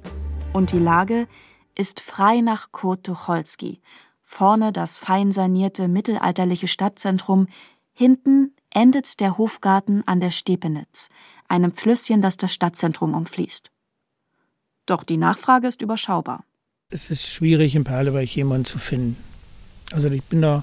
Und 0.53 0.73
die 0.73 0.79
Lage 0.79 1.27
ist 1.75 2.01
frei 2.01 2.41
nach 2.41 2.71
Kurt 2.73 3.05
Tucholsky, 3.05 3.81
vorne 4.31 4.73
das 4.73 4.99
fein 4.99 5.33
sanierte 5.33 5.89
mittelalterliche 5.89 6.69
Stadtzentrum, 6.69 7.49
hinten 7.93 8.55
endet 8.73 9.19
der 9.19 9.37
Hofgarten 9.37 10.07
an 10.07 10.21
der 10.21 10.31
Stepenitz, 10.31 11.09
einem 11.49 11.75
Flüsschen, 11.75 12.23
das 12.23 12.37
das 12.37 12.55
Stadtzentrum 12.55 13.15
umfließt. 13.15 13.73
Doch 14.87 15.03
die 15.03 15.17
Nachfrage 15.17 15.67
ist 15.67 15.83
überschaubar. 15.83 16.45
Es 16.91 17.11
ist 17.11 17.27
schwierig, 17.27 17.75
in 17.75 17.83
Perleberg 17.83 18.29
jemanden 18.29 18.67
zu 18.67 18.79
finden. 18.79 19.17
Also 19.93 20.09
ich 20.09 20.23
bin 20.23 20.43
da 20.43 20.63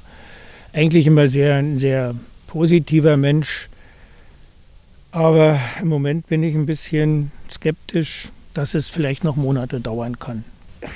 eigentlich 0.72 1.06
immer 1.06 1.28
sehr, 1.28 1.56
ein 1.56 1.78
sehr 1.78 2.16
positiver 2.48 3.18
Mensch. 3.18 3.70
Aber 5.12 5.60
im 5.82 5.90
Moment 5.90 6.28
bin 6.28 6.42
ich 6.42 6.56
ein 6.56 6.66
bisschen 6.66 7.32
skeptisch, 7.52 8.30
dass 8.54 8.76
es 8.76 8.88
vielleicht 8.88 9.26
noch 9.26 9.36
Monate 9.36 9.82
dauern 9.82 10.20
kann 10.20 10.46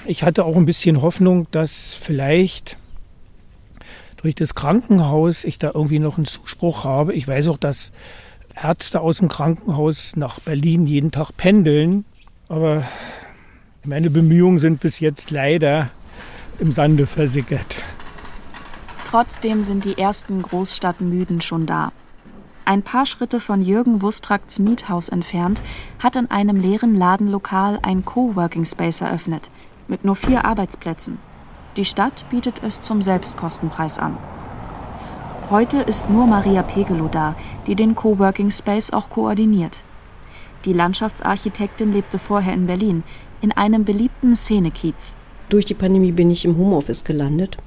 ich 0.06 0.24
hatte 0.24 0.46
auch 0.46 0.56
ein 0.56 0.66
bisschen 0.66 1.02
Hoffnung, 1.02 1.48
dass 1.52 1.94
vielleicht 1.94 2.78
durch 4.18 4.36
das 4.36 4.56
Krankenhaus 4.56 5.44
ich 5.44 5.58
da 5.58 5.72
irgendwie 5.74 6.00
noch 6.00 6.18
einen 6.18 6.26
Zuspruch 6.26 6.84
habe. 6.84 7.14
Ich 7.14 7.28
weiß 7.28 7.48
auch, 7.48 7.58
dass 7.58 7.92
Ärzte 8.56 9.02
aus 9.02 9.18
dem 9.18 9.30
Krankenhaus 9.30 10.16
nach 10.16 10.40
Berlin 10.40 10.86
jeden 10.86 11.12
Tag 11.12 11.32
pendeln. 11.36 12.06
Aber 12.48 12.86
meine 13.84 14.10
Bemühungen 14.10 14.60
sind 14.60 14.80
bis 14.80 15.00
jetzt 15.00 15.32
leider 15.32 15.90
im 16.60 16.72
Sande 16.72 17.08
versickert. 17.08 17.82
Trotzdem 19.06 19.64
sind 19.64 19.86
die 19.86 19.98
ersten 19.98 20.42
Großstadtmüden 20.42 21.42
schon 21.42 21.66
da. 21.66 21.92
Ein 22.64 22.84
paar 22.84 23.06
Schritte 23.06 23.40
von 23.40 23.62
Jürgen 23.62 24.02
Wustrakts 24.02 24.60
Miethaus 24.60 25.10
entfernt 25.10 25.62
hat 26.00 26.16
in 26.16 26.30
einem 26.30 26.58
leeren 26.58 26.96
Ladenlokal 26.96 27.80
ein 27.82 28.06
Coworking 28.06 28.66
Space 28.66 29.02
eröffnet, 29.02 29.50
mit 29.92 30.06
nur 30.06 30.16
vier 30.16 30.46
Arbeitsplätzen. 30.46 31.20
Die 31.78 31.86
Stadt 31.86 32.26
bietet 32.30 32.56
es 32.64 32.82
zum 32.82 33.02
Selbstkostenpreis 33.02 34.00
an. 34.00 34.18
Heute 35.50 35.80
ist 35.82 36.10
nur 36.10 36.26
Maria 36.26 36.64
Pegelow 36.64 37.10
da, 37.10 37.36
die 37.68 37.76
den 37.76 37.94
Coworking 37.94 38.52
Space 38.52 38.92
auch 38.92 39.10
koordiniert. 39.10 39.84
Die 40.64 40.74
Landschaftsarchitektin 40.74 41.92
lebte 41.92 42.20
vorher 42.20 42.54
in 42.54 42.68
Berlin, 42.68 43.04
in 43.42 43.52
einem 43.52 43.84
beliebten 43.84 44.34
Szenekiez. 44.34 45.16
Durch 45.50 45.66
die 45.66 45.74
Pandemie 45.74 46.14
bin 46.14 46.32
ich 46.32 46.46
im 46.46 46.58
Homeoffice 46.58 47.04
gelandet. 47.04 47.58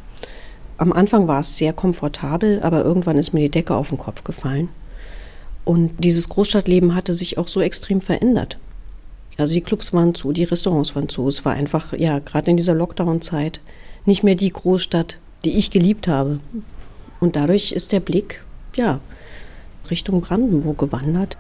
Am 0.78 0.92
Anfang 0.92 1.28
war 1.28 1.40
es 1.40 1.58
sehr 1.58 1.74
komfortabel, 1.74 2.62
aber 2.62 2.82
irgendwann 2.82 3.18
ist 3.18 3.34
mir 3.34 3.40
die 3.40 3.50
Decke 3.50 3.74
auf 3.74 3.90
den 3.90 3.98
Kopf 3.98 4.24
gefallen. 4.24 4.70
Und 5.64 5.92
dieses 6.02 6.30
Großstadtleben 6.30 6.94
hatte 6.94 7.12
sich 7.12 7.36
auch 7.36 7.48
so 7.48 7.60
extrem 7.60 8.00
verändert. 8.00 8.58
Also 9.38 9.54
die 9.54 9.60
Clubs 9.60 9.92
waren 9.92 10.14
zu, 10.14 10.32
die 10.32 10.44
Restaurants 10.44 10.94
waren 10.94 11.08
zu. 11.08 11.26
Es 11.28 11.44
war 11.44 11.54
einfach, 11.54 11.92
ja, 11.92 12.18
gerade 12.20 12.50
in 12.50 12.56
dieser 12.56 12.74
Lockdown-Zeit 12.74 13.60
nicht 14.06 14.22
mehr 14.22 14.34
die 14.34 14.52
Großstadt, 14.52 15.18
die 15.44 15.56
ich 15.56 15.70
geliebt 15.70 16.08
habe. 16.08 16.40
Und 17.20 17.36
dadurch 17.36 17.72
ist 17.72 17.92
der 17.92 18.00
Blick, 18.00 18.44
ja, 18.76 19.00
Richtung 19.90 20.20
Brandenburg 20.20 20.78
gewandert. 20.78 21.36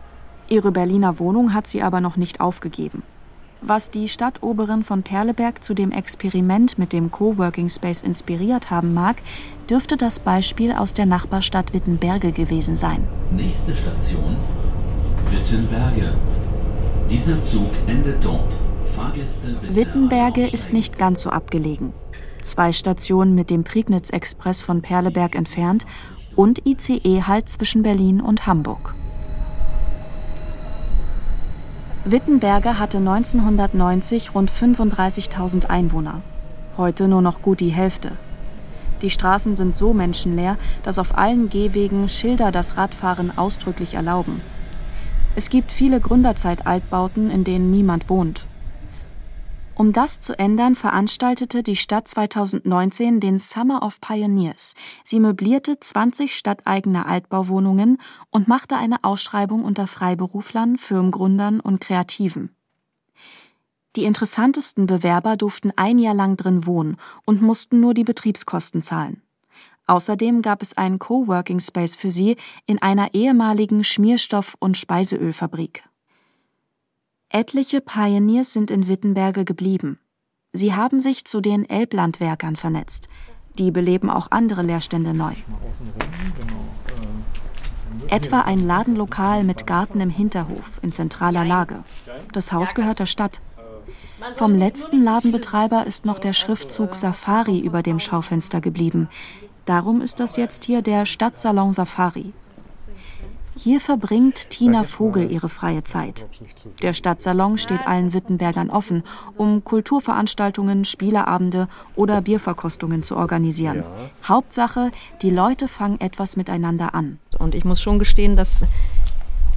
Ihre 0.48 0.72
Berliner 0.72 1.18
Wohnung 1.18 1.54
hat 1.54 1.66
sie 1.66 1.82
aber 1.82 2.00
noch 2.00 2.16
nicht 2.16 2.40
aufgegeben. 2.40 3.02
Was 3.66 3.90
die 3.90 4.08
Stadtoberin 4.08 4.84
von 4.84 5.02
Perleberg 5.02 5.64
zu 5.64 5.72
dem 5.72 5.90
Experiment 5.90 6.76
mit 6.76 6.92
dem 6.92 7.10
Coworking 7.10 7.70
Space 7.70 8.02
inspiriert 8.02 8.70
haben 8.70 8.92
mag, 8.92 9.16
dürfte 9.70 9.96
das 9.96 10.20
Beispiel 10.20 10.72
aus 10.72 10.92
der 10.92 11.06
Nachbarstadt 11.06 11.72
Wittenberge 11.72 12.32
gewesen 12.32 12.76
sein. 12.76 13.04
Nächste 13.34 13.74
Station 13.74 14.36
Wittenberge. 15.30 16.12
Dieser 17.10 17.42
Zug 17.44 17.70
endet 17.86 18.24
dort. 18.24 18.52
Fahrgäste 18.96 19.56
Wittenberge 19.62 20.46
ist 20.46 20.72
nicht 20.72 20.98
ganz 20.98 21.20
so 21.20 21.30
abgelegen. 21.30 21.92
Zwei 22.42 22.72
Stationen 22.72 23.34
mit 23.34 23.50
dem 23.50 23.62
Prignitz-Express 23.62 24.62
von 24.62 24.80
Perleberg 24.80 25.34
entfernt 25.34 25.84
und 26.34 26.66
ICE-Halt 26.66 27.48
zwischen 27.48 27.82
Berlin 27.82 28.20
und 28.20 28.46
Hamburg. 28.46 28.94
Wittenberge 32.06 32.78
hatte 32.78 32.98
1990 32.98 34.34
rund 34.34 34.50
35.000 34.50 35.66
Einwohner. 35.66 36.22
Heute 36.76 37.08
nur 37.08 37.22
noch 37.22 37.42
gut 37.42 37.60
die 37.60 37.70
Hälfte. 37.70 38.12
Die 39.02 39.10
Straßen 39.10 39.56
sind 39.56 39.76
so 39.76 39.92
menschenleer, 39.92 40.56
dass 40.82 40.98
auf 40.98 41.16
allen 41.16 41.50
Gehwegen 41.50 42.08
Schilder 42.08 42.50
das 42.50 42.76
Radfahren 42.76 43.36
ausdrücklich 43.36 43.94
erlauben. 43.94 44.40
Es 45.36 45.48
gibt 45.48 45.72
viele 45.72 46.00
Gründerzeit-Altbauten, 46.00 47.28
in 47.28 47.42
denen 47.42 47.70
niemand 47.70 48.08
wohnt. 48.08 48.46
Um 49.76 49.92
das 49.92 50.20
zu 50.20 50.38
ändern, 50.38 50.76
veranstaltete 50.76 51.64
die 51.64 51.74
Stadt 51.74 52.06
2019 52.06 53.18
den 53.18 53.40
Summer 53.40 53.82
of 53.82 54.00
Pioneers. 54.00 54.74
Sie 55.02 55.18
möblierte 55.18 55.80
20 55.80 56.36
stadteigene 56.36 57.06
Altbauwohnungen 57.06 57.98
und 58.30 58.46
machte 58.46 58.76
eine 58.76 59.02
Ausschreibung 59.02 59.64
unter 59.64 59.88
Freiberuflern, 59.88 60.78
Firmengründern 60.78 61.58
und 61.58 61.80
Kreativen. 61.80 62.54
Die 63.96 64.04
interessantesten 64.04 64.86
Bewerber 64.86 65.36
durften 65.36 65.72
ein 65.74 65.98
Jahr 65.98 66.14
lang 66.14 66.36
drin 66.36 66.66
wohnen 66.66 66.96
und 67.24 67.42
mussten 67.42 67.80
nur 67.80 67.94
die 67.94 68.04
Betriebskosten 68.04 68.82
zahlen. 68.82 69.23
Außerdem 69.86 70.40
gab 70.42 70.62
es 70.62 70.76
einen 70.76 70.98
Coworking 70.98 71.60
Space 71.60 71.96
für 71.96 72.10
sie 72.10 72.36
in 72.66 72.80
einer 72.80 73.12
ehemaligen 73.12 73.84
Schmierstoff- 73.84 74.56
und 74.58 74.76
Speiseölfabrik. 74.76 75.84
Etliche 77.28 77.80
Pioneers 77.80 78.52
sind 78.52 78.70
in 78.70 78.88
Wittenberge 78.88 79.44
geblieben. 79.44 79.98
Sie 80.52 80.72
haben 80.72 81.00
sich 81.00 81.24
zu 81.24 81.40
den 81.40 81.68
Elblandwerkern 81.68 82.56
vernetzt. 82.56 83.08
Die 83.58 83.70
beleben 83.70 84.08
auch 84.08 84.30
andere 84.30 84.62
Leerstände 84.62 85.12
neu. 85.12 85.34
Etwa 88.08 88.42
ein 88.42 88.60
Ladenlokal 88.60 89.44
mit 89.44 89.66
Garten 89.66 90.00
im 90.00 90.10
Hinterhof 90.10 90.78
in 90.82 90.92
zentraler 90.92 91.44
Lage. 91.44 91.84
Das 92.32 92.52
Haus 92.52 92.74
gehört 92.74 93.00
der 93.00 93.06
Stadt. 93.06 93.40
Vom 94.34 94.54
letzten 94.54 95.02
Ladenbetreiber 95.02 95.86
ist 95.86 96.04
noch 96.04 96.18
der 96.18 96.32
Schriftzug 96.32 96.94
Safari 96.94 97.58
über 97.60 97.82
dem 97.82 97.98
Schaufenster 97.98 98.60
geblieben. 98.60 99.08
Darum 99.64 100.02
ist 100.02 100.20
das 100.20 100.36
jetzt 100.36 100.64
hier 100.64 100.82
der 100.82 101.06
Stadtsalon 101.06 101.72
Safari. 101.72 102.32
Hier 103.56 103.80
verbringt 103.80 104.50
Tina 104.50 104.82
Vogel 104.82 105.30
ihre 105.30 105.48
freie 105.48 105.84
Zeit. 105.84 106.26
Der 106.82 106.92
Stadtsalon 106.92 107.56
steht 107.56 107.86
allen 107.86 108.12
Wittenbergern 108.12 108.68
offen, 108.68 109.04
um 109.36 109.62
Kulturveranstaltungen, 109.62 110.84
Spieleabende 110.84 111.68
oder 111.94 112.20
Bierverkostungen 112.20 113.04
zu 113.04 113.16
organisieren. 113.16 113.78
Ja. 113.78 114.28
Hauptsache, 114.28 114.90
die 115.22 115.30
Leute 115.30 115.68
fangen 115.68 116.00
etwas 116.00 116.36
miteinander 116.36 116.94
an. 116.94 117.18
Und 117.38 117.54
ich 117.54 117.64
muss 117.64 117.80
schon 117.80 118.00
gestehen, 118.00 118.36
dass 118.36 118.66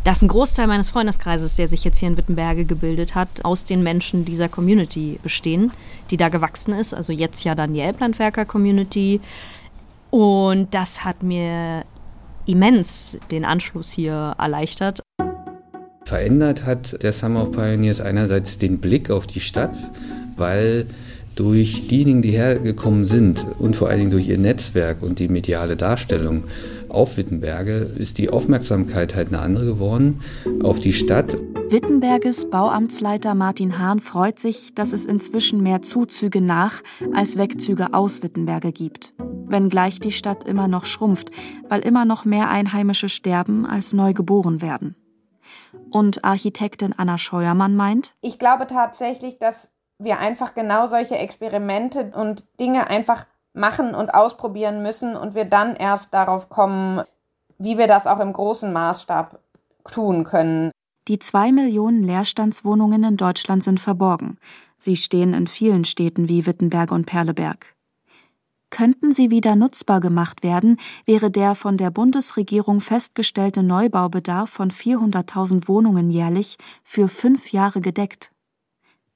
dass 0.07 0.21
ein 0.21 0.29
Großteil 0.29 0.67
meines 0.67 0.89
Freundeskreises, 0.89 1.55
der 1.55 1.67
sich 1.67 1.83
jetzt 1.83 1.97
hier 1.97 2.07
in 2.07 2.15
Wittenberge 2.15 2.63
gebildet 2.63 3.13
hat, 3.13 3.43
aus 3.43 3.65
den 3.65 3.83
Menschen 3.83 4.23
dieser 4.23 4.47
Community 4.47 5.19
bestehen, 5.21 5.73
die 6.11 6.15
da 6.15 6.29
gewachsen 6.29 6.73
ist. 6.73 6.93
Also 6.93 7.11
jetzt 7.11 7.43
ja 7.43 7.55
dann 7.55 7.73
die 7.73 7.81
Elblandwerker-Community. 7.81 9.19
Und 10.09 10.73
das 10.73 11.03
hat 11.03 11.23
mir 11.23 11.83
immens 12.45 13.17
den 13.31 13.45
Anschluss 13.45 13.91
hier 13.91 14.35
erleichtert. 14.37 15.01
Verändert 16.05 16.65
hat 16.65 17.03
der 17.03 17.11
Summer 17.11 17.43
of 17.43 17.51
Pioneers 17.51 17.99
einerseits 17.99 18.57
den 18.57 18.79
Blick 18.79 19.09
auf 19.09 19.27
die 19.27 19.41
Stadt, 19.41 19.75
weil 20.37 20.87
durch 21.35 21.87
diejenigen, 21.87 22.21
die 22.21 22.31
hergekommen 22.31 23.05
sind 23.05 23.45
und 23.59 23.75
vor 23.75 23.89
allen 23.89 23.99
Dingen 23.99 24.11
durch 24.11 24.27
ihr 24.27 24.37
Netzwerk 24.37 25.03
und 25.03 25.19
die 25.19 25.27
mediale 25.27 25.75
Darstellung 25.75 26.45
auf 26.89 27.17
Wittenberge 27.17 27.91
ist 27.97 28.17
die 28.17 28.29
Aufmerksamkeit 28.29 29.13
halt 29.15 29.27
eine 29.27 29.39
andere 29.39 29.65
geworden 29.65 30.21
auf 30.63 30.79
die 30.79 30.93
Stadt. 30.93 31.37
Wittenberges 31.69 32.49
Bauamtsleiter 32.49 33.35
Martin 33.35 33.77
Hahn 33.77 33.99
freut 33.99 34.39
sich, 34.39 34.73
dass 34.73 34.93
es 34.93 35.05
inzwischen 35.05 35.61
mehr 35.61 35.81
Zuzüge 35.81 36.41
nach 36.41 36.81
als 37.13 37.37
Wegzüge 37.37 37.93
aus 37.93 38.23
Wittenberge 38.23 38.71
gibt. 38.71 39.13
Wenngleich 39.49 39.99
die 39.99 40.11
Stadt 40.11 40.43
immer 40.43 40.67
noch 40.67 40.85
schrumpft, 40.85 41.31
weil 41.69 41.81
immer 41.81 42.05
noch 42.05 42.25
mehr 42.25 42.49
Einheimische 42.49 43.09
sterben, 43.09 43.65
als 43.65 43.93
neu 43.93 44.13
geboren 44.13 44.61
werden. 44.61 44.95
Und 45.89 46.25
Architektin 46.25 46.93
Anna 46.97 47.17
Scheuermann 47.17 47.75
meint, 47.75 48.13
ich 48.21 48.39
glaube 48.39 48.67
tatsächlich, 48.67 49.39
dass 49.39 49.71
wir 49.99 50.19
einfach 50.19 50.53
genau 50.53 50.87
solche 50.87 51.17
Experimente 51.17 52.11
und 52.15 52.45
Dinge 52.59 52.87
einfach 52.87 53.25
machen 53.53 53.95
und 53.95 54.13
ausprobieren 54.13 54.83
müssen 54.83 55.15
und 55.15 55.33
wir 55.33 55.45
dann 55.45 55.75
erst 55.75 56.13
darauf 56.13 56.49
kommen, 56.49 57.03
wie 57.57 57.77
wir 57.77 57.87
das 57.87 58.05
auch 58.05 58.19
im 58.19 58.33
großen 58.33 58.71
Maßstab 58.71 59.39
tun 59.89 60.23
können. 60.23 60.71
Die 61.07 61.19
zwei 61.19 61.51
Millionen 61.51 62.03
Leerstandswohnungen 62.03 63.03
in 63.03 63.17
Deutschland 63.17 63.63
sind 63.63 63.79
verborgen. 63.79 64.37
Sie 64.77 64.97
stehen 64.97 65.33
in 65.33 65.47
vielen 65.47 65.85
Städten 65.85 66.29
wie 66.29 66.45
Wittenberg 66.45 66.91
und 66.91 67.05
Perleberg. 67.05 67.76
Könnten 68.69 69.13
sie 69.13 69.31
wieder 69.31 69.55
nutzbar 69.55 69.99
gemacht 70.01 70.43
werden, 70.43 70.77
wäre 71.05 71.31
der 71.31 71.55
von 71.55 71.77
der 71.77 71.89
Bundesregierung 71.89 72.81
festgestellte 72.81 73.63
Neubaubedarf 73.63 74.49
von 74.49 74.71
400.000 74.71 75.67
Wohnungen 75.67 76.09
jährlich 76.09 76.57
für 76.83 77.07
fünf 77.07 77.51
Jahre 77.51 77.79
gedeckt. 77.79 78.31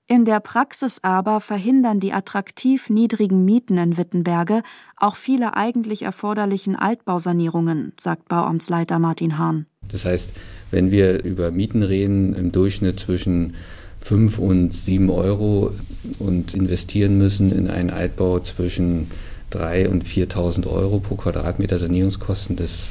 In 0.08 0.26
der 0.26 0.42
Praxis 0.42 1.00
aber 1.04 1.40
verhindern 1.40 2.00
die 2.02 2.12
attraktiv 2.12 2.90
niedrigen 2.90 3.46
Mieten 3.46 3.78
in 3.78 3.98
Wittenberge 3.98 4.62
auch 4.98 5.16
viele 5.16 5.56
eigentlich 5.56 6.02
erforderlichen 6.02 6.76
Altbausanierungen, 6.76 7.94
sagt 7.98 8.28
Bauamtsleiter 8.28 9.00
Martin 9.00 9.38
Hahn. 9.38 9.68
Das 9.88 10.04
heißt, 10.04 10.30
wenn 10.70 10.92
wir 10.92 11.24
über 11.24 11.52
Mieten 11.52 11.84
reden, 11.84 12.36
im 12.36 12.52
Durchschnitt 12.52 13.00
zwischen 13.00 13.56
5 14.02 14.40
und 14.40 14.74
7 14.74 15.10
Euro 15.10 15.72
und 16.20 16.54
investieren 16.54 17.18
müssen 17.18 17.52
in 17.52 17.70
einen 17.70 17.90
Altbau 17.90 18.40
zwischen 18.40 19.12
3 19.52 19.90
und 19.90 20.06
4.000 20.06 20.68
Euro 20.68 21.00
pro 21.00 21.16
Quadratmeter 21.16 21.80
Sanierungskosten, 21.80 22.56
das 22.56 22.88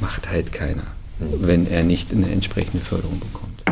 macht 0.00 0.30
halt 0.30 0.52
keiner, 0.52 0.82
wenn 1.18 1.66
er 1.66 1.84
nicht 1.84 2.12
eine 2.12 2.30
entsprechende 2.30 2.84
Förderung 2.84 3.20
bekommt. 3.20 3.62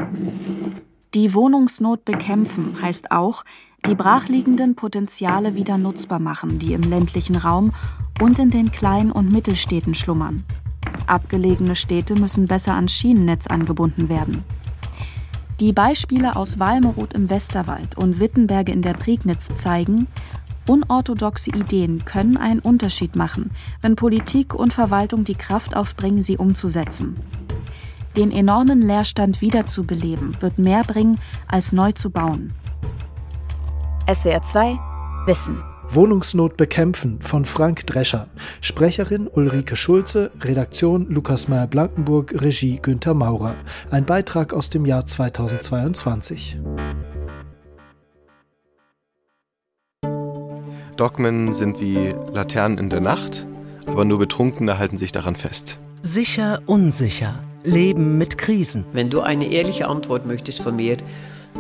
Die 1.14 1.34
Wohnungsnot 1.34 2.04
bekämpfen 2.04 2.76
heißt 2.80 3.10
auch, 3.10 3.44
die 3.86 3.94
brachliegenden 3.94 4.74
Potenziale 4.74 5.54
wieder 5.54 5.78
nutzbar 5.78 6.18
machen, 6.18 6.58
die 6.58 6.72
im 6.72 6.82
ländlichen 6.82 7.36
Raum 7.36 7.72
und 8.20 8.38
in 8.38 8.50
den 8.50 8.72
Klein- 8.72 9.12
und 9.12 9.32
Mittelstädten 9.32 9.94
schlummern. 9.94 10.44
Abgelegene 11.06 11.76
Städte 11.76 12.16
müssen 12.16 12.46
besser 12.46 12.74
ans 12.74 12.92
Schienennetz 12.92 13.46
angebunden 13.46 14.08
werden. 14.08 14.44
Die 15.60 15.72
Beispiele 15.72 16.36
aus 16.36 16.58
Walmeroth 16.58 17.14
im 17.14 17.30
Westerwald 17.30 17.96
und 17.96 18.20
Wittenberge 18.20 18.72
in 18.72 18.82
der 18.82 18.94
Prignitz 18.94 19.48
zeigen, 19.54 20.06
unorthodoxe 20.66 21.50
Ideen 21.50 22.04
können 22.04 22.36
einen 22.36 22.60
Unterschied 22.60 23.16
machen, 23.16 23.50
wenn 23.82 23.96
Politik 23.96 24.54
und 24.54 24.72
Verwaltung 24.72 25.24
die 25.24 25.34
Kraft 25.34 25.76
aufbringen, 25.76 26.22
sie 26.22 26.36
umzusetzen. 26.36 27.16
Den 28.16 28.32
enormen 28.32 28.80
Leerstand 28.80 29.40
wiederzubeleben, 29.40 30.40
wird 30.40 30.58
mehr 30.58 30.82
bringen, 30.82 31.18
als 31.48 31.72
neu 31.72 31.92
zu 31.92 32.10
bauen. 32.10 32.54
SWR 34.12 34.42
2 34.42 34.78
Wissen. 35.26 35.62
Wohnungsnot 35.88 36.56
bekämpfen 36.56 37.20
von 37.20 37.44
Frank 37.44 37.86
Drescher. 37.86 38.28
Sprecherin 38.60 39.28
Ulrike 39.28 39.76
Schulze, 39.76 40.30
Redaktion 40.40 41.08
Lukas 41.08 41.48
Meyer-Blankenburg, 41.48 42.34
Regie 42.42 42.78
Günther 42.80 43.14
Maurer. 43.14 43.54
Ein 43.90 44.04
Beitrag 44.04 44.52
aus 44.52 44.70
dem 44.70 44.84
Jahr 44.84 45.06
2022. 45.06 46.58
Dogmen 50.96 51.52
sind 51.52 51.80
wie 51.80 52.14
Laternen 52.32 52.78
in 52.78 52.90
der 52.90 53.00
Nacht, 53.00 53.46
aber 53.86 54.04
nur 54.04 54.18
Betrunkene 54.18 54.78
halten 54.78 54.96
sich 54.96 55.12
daran 55.12 55.36
fest. 55.36 55.78
Sicher, 56.00 56.60
unsicher. 56.66 57.38
Leben 57.64 58.16
mit 58.16 58.38
Krisen. 58.38 58.84
Wenn 58.92 59.10
du 59.10 59.20
eine 59.20 59.46
ehrliche 59.46 59.88
Antwort 59.88 60.26
möchtest 60.26 60.62
von 60.62 60.76
mir, 60.76 60.96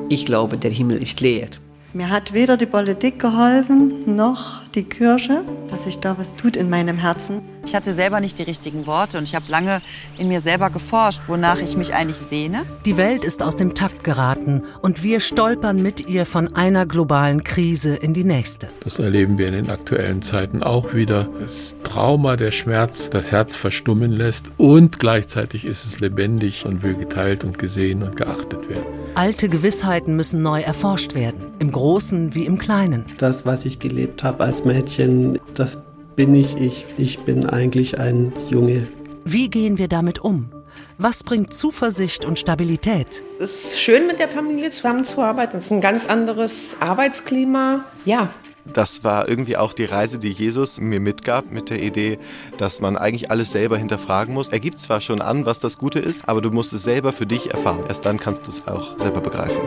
ich 0.08 0.24
glaube, 0.24 0.56
der 0.56 0.70
Himmel 0.70 1.02
ist 1.02 1.20
leer. 1.20 1.48
Mir 1.92 2.10
hat 2.10 2.32
weder 2.32 2.56
die 2.56 2.66
Politik 2.66 3.18
geholfen, 3.18 4.14
noch 4.16 4.62
die 4.76 4.84
Kirche, 4.84 5.42
dass 5.70 5.84
sich 5.84 5.98
da 6.00 6.18
was 6.18 6.36
tut 6.36 6.54
in 6.54 6.68
meinem 6.68 6.98
Herzen. 6.98 7.40
Ich 7.64 7.74
hatte 7.74 7.94
selber 7.94 8.20
nicht 8.20 8.38
die 8.38 8.42
richtigen 8.42 8.86
Worte 8.86 9.18
und 9.18 9.24
ich 9.24 9.34
habe 9.34 9.46
lange 9.48 9.80
in 10.18 10.28
mir 10.28 10.40
selber 10.40 10.70
geforscht, 10.70 11.22
wonach 11.26 11.60
ich 11.60 11.76
mich 11.76 11.94
eigentlich 11.94 12.18
sehne. 12.18 12.62
Die 12.84 12.96
Welt 12.96 13.24
ist 13.24 13.42
aus 13.42 13.56
dem 13.56 13.74
Takt 13.74 14.04
geraten 14.04 14.62
und 14.82 15.02
wir 15.02 15.20
stolpern 15.20 15.82
mit 15.82 16.08
ihr 16.08 16.26
von 16.26 16.54
einer 16.54 16.86
globalen 16.86 17.42
Krise 17.42 17.96
in 17.96 18.12
die 18.12 18.22
nächste. 18.22 18.68
Das 18.84 18.98
erleben 18.98 19.38
wir 19.38 19.48
in 19.48 19.54
den 19.54 19.70
aktuellen 19.70 20.22
Zeiten 20.22 20.62
auch 20.62 20.94
wieder. 20.94 21.28
Das 21.40 21.74
Trauma, 21.82 22.36
der 22.36 22.52
Schmerz, 22.52 23.08
das 23.10 23.32
Herz 23.32 23.56
verstummen 23.56 24.12
lässt 24.12 24.50
und 24.58 25.00
gleichzeitig 25.00 25.64
ist 25.64 25.86
es 25.86 26.00
lebendig 26.00 26.66
und 26.66 26.82
will 26.82 26.94
geteilt 26.94 27.42
und 27.44 27.58
gesehen 27.58 28.02
und 28.02 28.14
geachtet 28.16 28.68
werden. 28.68 28.84
Alte 29.16 29.48
Gewissheiten 29.48 30.14
müssen 30.14 30.42
neu 30.42 30.60
erforscht 30.60 31.14
werden, 31.14 31.46
im 31.58 31.72
Großen 31.72 32.34
wie 32.34 32.44
im 32.44 32.58
Kleinen. 32.58 33.06
Das, 33.16 33.46
was 33.46 33.64
ich 33.64 33.78
gelebt 33.78 34.22
habe 34.22 34.44
als 34.44 34.65
Mädchen, 34.66 35.38
das 35.54 35.86
bin 36.16 36.34
ich 36.34 36.56
ich. 36.56 36.84
Ich 36.98 37.20
bin 37.20 37.46
eigentlich 37.46 37.98
ein 37.98 38.32
Junge. 38.50 38.88
Wie 39.24 39.48
gehen 39.48 39.78
wir 39.78 39.88
damit 39.88 40.20
um? 40.20 40.50
Was 40.98 41.22
bringt 41.22 41.52
Zuversicht 41.52 42.24
und 42.24 42.38
Stabilität? 42.38 43.22
Es 43.38 43.72
ist 43.72 43.80
schön, 43.80 44.06
mit 44.06 44.18
der 44.18 44.28
Familie 44.28 44.70
zusammenzuarbeiten. 44.70 45.58
Es 45.58 45.66
ist 45.66 45.72
ein 45.72 45.80
ganz 45.80 46.06
anderes 46.06 46.76
Arbeitsklima. 46.80 47.84
Ja. 48.04 48.30
Das 48.72 49.04
war 49.04 49.28
irgendwie 49.28 49.56
auch 49.56 49.72
die 49.72 49.84
Reise, 49.84 50.18
die 50.18 50.30
Jesus 50.30 50.80
mir 50.80 50.98
mitgab, 50.98 51.52
mit 51.52 51.70
der 51.70 51.80
Idee, 51.82 52.18
dass 52.58 52.80
man 52.80 52.96
eigentlich 52.96 53.30
alles 53.30 53.52
selber 53.52 53.78
hinterfragen 53.78 54.34
muss. 54.34 54.48
Er 54.48 54.58
gibt 54.58 54.78
zwar 54.78 55.00
schon 55.00 55.20
an, 55.20 55.46
was 55.46 55.60
das 55.60 55.78
Gute 55.78 56.00
ist, 56.00 56.28
aber 56.28 56.40
du 56.40 56.50
musst 56.50 56.72
es 56.72 56.82
selber 56.82 57.12
für 57.12 57.26
dich 57.26 57.52
erfahren. 57.52 57.84
Erst 57.86 58.04
dann 58.06 58.18
kannst 58.18 58.46
du 58.46 58.50
es 58.50 58.66
auch 58.66 58.98
selber 58.98 59.20
begreifen. 59.20 59.60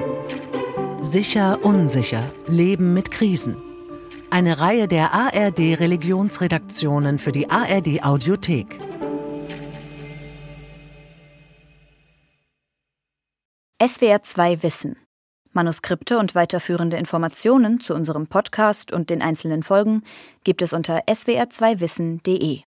Sicher, 1.01 1.59
unsicher. 1.61 2.23
Leben 2.47 2.93
mit 2.93 3.09
Krisen. 3.11 3.68
Eine 4.31 4.59
Reihe 4.59 4.87
der 4.87 5.11
ARD 5.11 5.79
Religionsredaktionen 5.79 7.17
für 7.17 7.31
die 7.31 7.49
ARD 7.49 8.03
Audiothek. 8.03 8.79
SWR 13.83 14.21
2 14.21 14.61
Wissen. 14.61 14.97
Manuskripte 15.51 16.19
und 16.19 16.35
weiterführende 16.35 16.97
Informationen 16.97 17.79
zu 17.79 17.95
unserem 17.95 18.27
Podcast 18.27 18.93
und 18.93 19.09
den 19.09 19.23
einzelnen 19.23 19.63
Folgen 19.63 20.03
gibt 20.43 20.61
es 20.61 20.73
unter 20.73 21.05
swr2wissen.de. 21.07 22.61